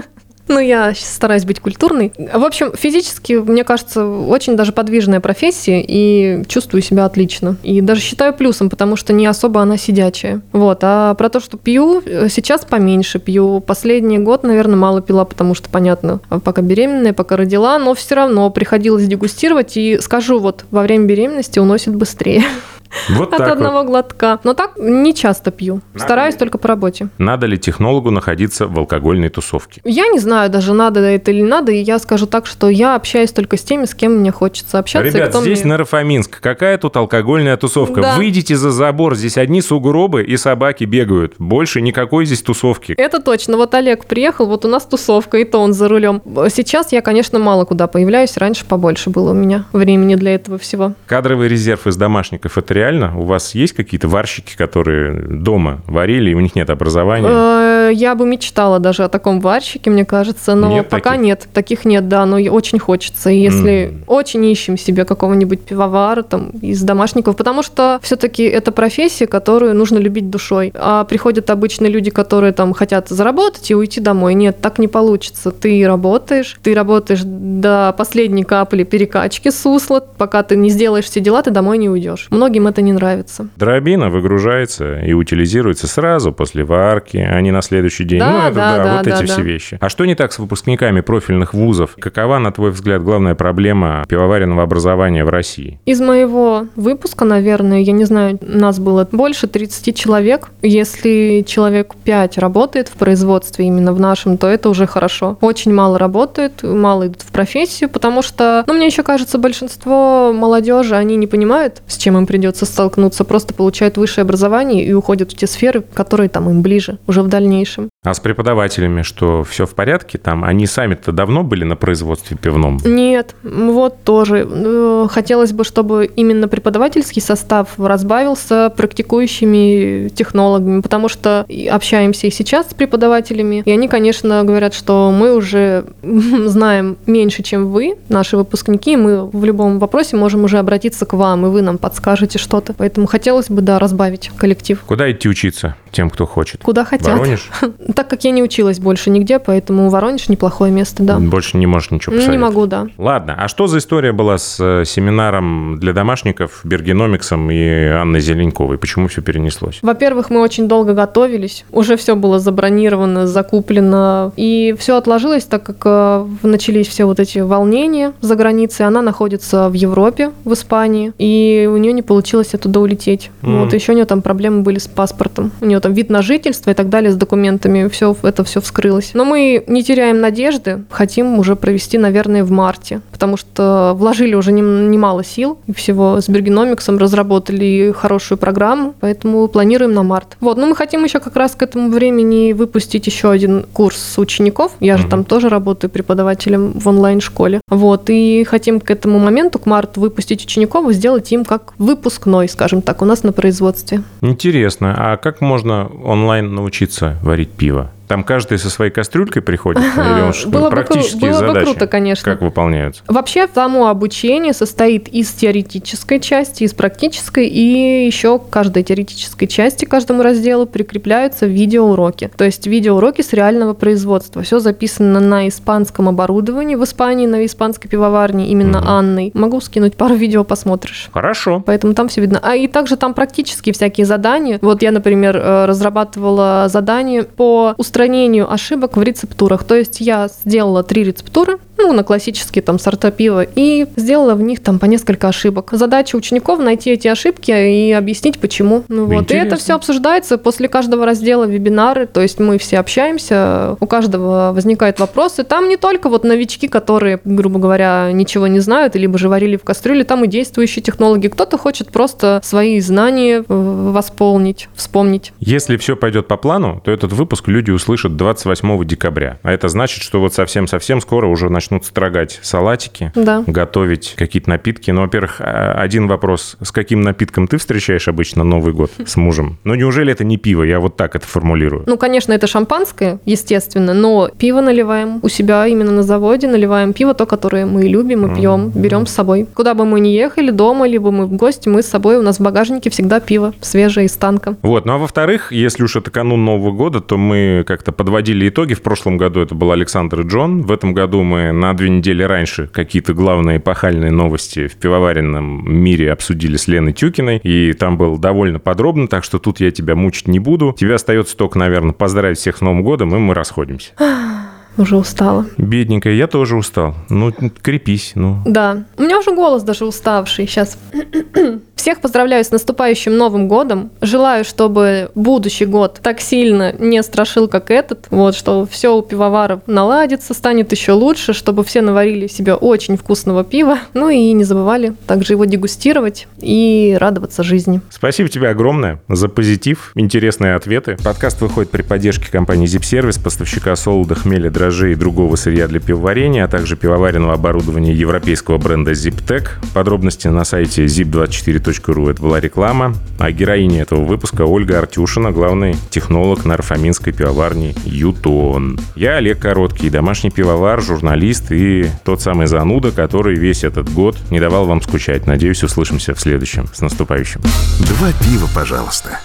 [0.48, 2.14] Ну, я щас стараюсь быть культурной.
[2.18, 7.58] В общем, физически, мне кажется, очень даже подвижная профессия, и чувствую себя отлично.
[7.64, 10.42] И даже считаю плюсом, потому что не особо она сидячая.
[10.54, 10.80] Вот.
[10.84, 13.60] А про то, что пью, э, сейчас поменьше пью.
[13.60, 18.50] Последний год, наверное, мало пила, потому что, понятно, пока беременная, пока родила, но все равно
[18.50, 22.44] приходилось дегустировать, и скажу, вот, во время беременности уносит быстрее
[23.10, 23.52] Вот от так вот.
[23.54, 24.40] одного глотка.
[24.44, 25.82] Но так не часто пью.
[25.94, 26.40] Надо Стараюсь ли?
[26.40, 27.10] только по работе.
[27.18, 29.82] Надо ли технологу находиться в алкогольной тусовке?
[29.84, 33.32] Я не знаю даже, надо это или надо, и я скажу так, что я общаюсь
[33.32, 35.10] только с теми, с кем мне хочется общаться.
[35.10, 36.40] Ребят, здесь мне- Нарафаминск.
[36.40, 38.02] Какая тут алкогольная тусовка?
[38.02, 38.16] Да.
[38.16, 39.16] Выйдите за забор.
[39.16, 41.36] Здесь одни сугробы и собаки бегают.
[41.40, 42.94] Больше никакой здесь тусовки.
[42.98, 43.58] Это точно.
[43.58, 46.22] Вот Олег приехал, вот у нас тусовка, и то он за рулем.
[46.50, 50.94] Сейчас я, конечно, мало куда появляюсь, раньше побольше было у меня времени для этого всего.
[51.06, 53.18] Кадровый резерв из домашников– это реально?
[53.20, 57.28] У вас есть какие-то варщики, которые дома варили, и у них нет образования?
[57.30, 61.26] Э, Я бы мечтала даже о таком варщике, мне кажется, но Нет пока таких?
[61.26, 61.48] нет.
[61.54, 63.30] Таких нет, да, но очень хочется.
[63.30, 64.04] И если М.
[64.08, 69.98] очень ищем себе какого-нибудь пивовара там из домашников, потому что все-таки это профессия, которую нужно
[70.00, 70.74] любить душой.
[70.76, 74.34] А приходят обычные люди, которые там хотят заработать и уйти домой.
[74.34, 75.52] Нет, так не получится.
[75.52, 81.42] Ты работаешь, ты работаешь до последней капли перекачки сусла, пока ты не сделаешь все дела,
[81.42, 82.28] ты домой не уйдешь.
[82.32, 83.50] Многим это не нравится.
[83.56, 88.20] Дробина выгружается и утилизируется сразу после варки, а не на следующий день.
[88.20, 89.34] Да, ну, это да, да, да, вот да, эти да.
[89.34, 89.78] все вещи.
[89.82, 91.96] А что не так с выпускниками профильных вузов?
[92.00, 95.80] Какова, на твой взгляд, главная проблема пивоваренного образования в России?
[95.86, 100.50] Из моего выпуска, наверное, я не знаю, нас было больше 30 человек.
[100.62, 105.38] Если человек 5 работает в производстве именно в нашем, то это уже хорошо.
[105.42, 110.96] Очень мало работают, мало идут в профессию, потому что, ну, мне еще кажется, большинство молодежи,
[110.96, 115.38] они не понимают, с чем им придется столкнуться, просто получают высшее образование и уходят в
[115.38, 117.90] те сферы, которые там им ближе, уже в дальнейшем.
[118.08, 120.46] А с преподавателями, что все в порядке там?
[120.46, 122.80] Они сами-то давно были на производстве пивном?
[122.86, 124.48] Нет, вот тоже.
[124.50, 132.70] Э, Хотелось бы, чтобы именно преподавательский состав разбавился практикующими технологами, потому что общаемся и сейчас
[132.70, 138.96] с преподавателями, и они, конечно, говорят, что мы уже знаем меньше, чем вы, наши выпускники,
[138.96, 142.74] мы в любом вопросе можем уже обратиться к вам, и вы нам подскажете что-то.
[142.74, 144.82] Поэтому хотелось бы, да, разбавить коллектив.
[144.88, 146.62] Куда идти учиться тем, кто хочет?
[146.64, 147.08] Куда хотят.
[147.08, 147.50] Воронеж?
[147.98, 151.18] Так как я не училась больше нигде, поэтому Воронеж неплохое место, да.
[151.18, 152.54] Больше не можешь ничего Не посоветовать?
[152.56, 152.88] могу, да.
[153.00, 158.78] Ладно, а что за история была с э, семинаром для домашников, Бергеномиксом и Анной Зеленковой?
[158.78, 159.80] Почему все перенеслось?
[159.82, 165.78] Во-первых, мы очень долго готовились, уже все было забронировано, закуплено, и все отложилось, так как
[165.84, 168.86] э, начались все вот эти волнения за границей.
[168.86, 173.32] Она находится в Европе, в Испании, и у нее не получилось оттуда улететь.
[173.42, 173.62] Мгм.
[173.64, 176.70] Вот еще у нее там проблемы были с паспортом, у нее там вид на жительство
[176.70, 179.12] и так далее с документами, все это все вскрылось.
[179.14, 184.52] Но мы не теряем надежды, хотим уже провести, наверное, в марте, потому что вложили уже
[184.52, 190.38] нем- немало сил и всего с Бергеномиксом разработали хорошую программу, поэтому планируем на март.
[190.40, 194.74] Вот, ну мы хотим еще как раз к этому времени выпустить еще один курс учеников.
[194.80, 197.62] Я же там тоже работаю преподавателем в онлайн-школе.
[197.70, 202.50] Вот, и хотим к этому моменту, к марту, выпустить учеников и сделать им как выпускной,
[202.50, 204.02] скажем так, у нас на производстве.
[204.22, 207.67] Интересно, а как можно онлайн научиться варить пиво?
[208.08, 209.84] Там каждый со своей кастрюлькой приходит?
[209.84, 211.66] Или он что, Было бы практические было бы задачи?
[211.66, 212.32] круто, конечно.
[212.32, 213.04] Как выполняются?
[213.08, 219.86] Вообще, само обучение состоит из теоретической части, из практической, и еще к каждой теоретической части,
[219.86, 222.30] каждому разделу прикрепляются видеоуроки.
[222.38, 224.42] То есть видеоуроки с реального производства.
[224.42, 228.88] Все записано на испанском оборудовании в Испании, на испанской пивоварне, именно Мгм.
[228.88, 229.32] Анной.
[229.34, 231.10] Могу скинуть пару видео, посмотришь.
[231.14, 231.62] Хорошо.
[231.66, 232.40] Поэтому там все видно.
[232.42, 234.60] А и также там практические всякие задания.
[234.62, 239.64] Вот я, например, э, разрабатывала задание по устранению ошибок в рецептурах.
[239.64, 244.42] То есть я сделала три рецептуры, ну, на классические там сорта пива, и сделала в
[244.42, 245.70] них там по несколько ошибок.
[245.72, 248.84] Задача учеников найти эти ошибки и объяснить, почему.
[248.88, 249.14] Ну, вот.
[249.14, 249.48] И Интересно.
[249.48, 255.00] это все обсуждается после каждого раздела вебинары, то есть мы все общаемся, у каждого возникают
[255.00, 255.44] вопросы.
[255.44, 259.64] Там не только вот новички, которые, грубо говоря, ничего не знают, либо же варили в
[259.64, 261.28] кастрюле, там и действующие технологии.
[261.28, 265.34] Кто-то хочет просто свои знания э, восполнить, вспомнить.
[265.40, 269.40] Если все пойдет по плану, то этот выпуск люди услышат 28 декабря.
[269.44, 273.44] А это значит, что вот совсем-совсем скоро уже начнут строгать салатики, Да.
[273.46, 274.92] готовить какие-то напитки.
[274.92, 276.58] Ну, во-первых, а, один вопрос.
[276.62, 279.58] С каким напитком ты встречаешь обычно Новый год с мужем?
[279.64, 280.64] Ну, неужели это не пиво?
[280.64, 281.84] Я вот так это формулирую.
[281.86, 287.14] Ну, конечно, это шампанское, естественно, но пиво наливаем у себя именно на заводе, наливаем пиво,
[287.14, 289.48] то, которое мы любим и пьем, берем с собой.
[289.54, 292.40] Куда бы мы ни ехали, дома, либо мы в гости, мы с собой, у нас
[292.40, 294.56] в багажнике всегда пиво свежее из танка.
[294.62, 298.74] Вот, ну а во-вторых, если уж это канун Нового года, то мы как-то подводили итоги.
[298.74, 300.62] В прошлом году это был Александр и Джон.
[300.64, 306.12] В этом году мы на две недели раньше какие-то главные эпохальные новости в пивоваренном мире
[306.12, 307.38] обсудили с Леной Тюкиной.
[307.44, 310.76] И там было довольно подробно, так что тут я тебя мучить не буду.
[310.78, 313.92] Тебе остается только, наверное, поздравить всех с Новым годом, и мы расходимся.
[314.78, 315.46] Уже устала.
[315.58, 316.96] Бедненькая, я тоже устал.
[317.10, 318.42] Ну, крепись, ну.
[318.46, 318.86] Да.
[318.98, 320.78] У меня уже голос даже уставший сейчас.
[321.76, 323.92] Всех поздравляю с наступающим Новым годом.
[324.02, 328.08] Желаю, чтобы будущий год так сильно не страшил, как этот.
[328.10, 333.44] Вот, что все у пивоваров наладится, станет еще лучше, чтобы все наварили себе очень вкусного
[333.44, 333.80] пива.
[333.94, 337.82] Ну и не забывали также его дегустировать и радоваться жизни.
[337.90, 340.98] Спасибо тебе огромное за позитив, интересные ответы.
[341.04, 345.68] Подкаст выходит при поддержке компании Zip Service, поставщика солода, хмеля, дрожжей дрожжей и другого сырья
[345.68, 349.48] для пивоварения, а также пивоваренного оборудования европейского бренда ZipTech.
[349.74, 352.12] Подробности на сайте zip24.ru.
[352.12, 352.94] Это была реклама.
[353.18, 358.78] А героиня этого выпуска Ольга Артюшина, главный технолог нарфаминской пивоварни «Ютон».
[358.96, 364.42] Я Олег Короткий, домашний пивовар, журналист и тот самый зануда, который весь этот год не
[364.42, 365.28] давал вам скучать.
[365.28, 366.68] Надеюсь, услышимся в следующем.
[366.74, 367.40] С наступающим.
[367.80, 369.20] Два пива, пожалуйста.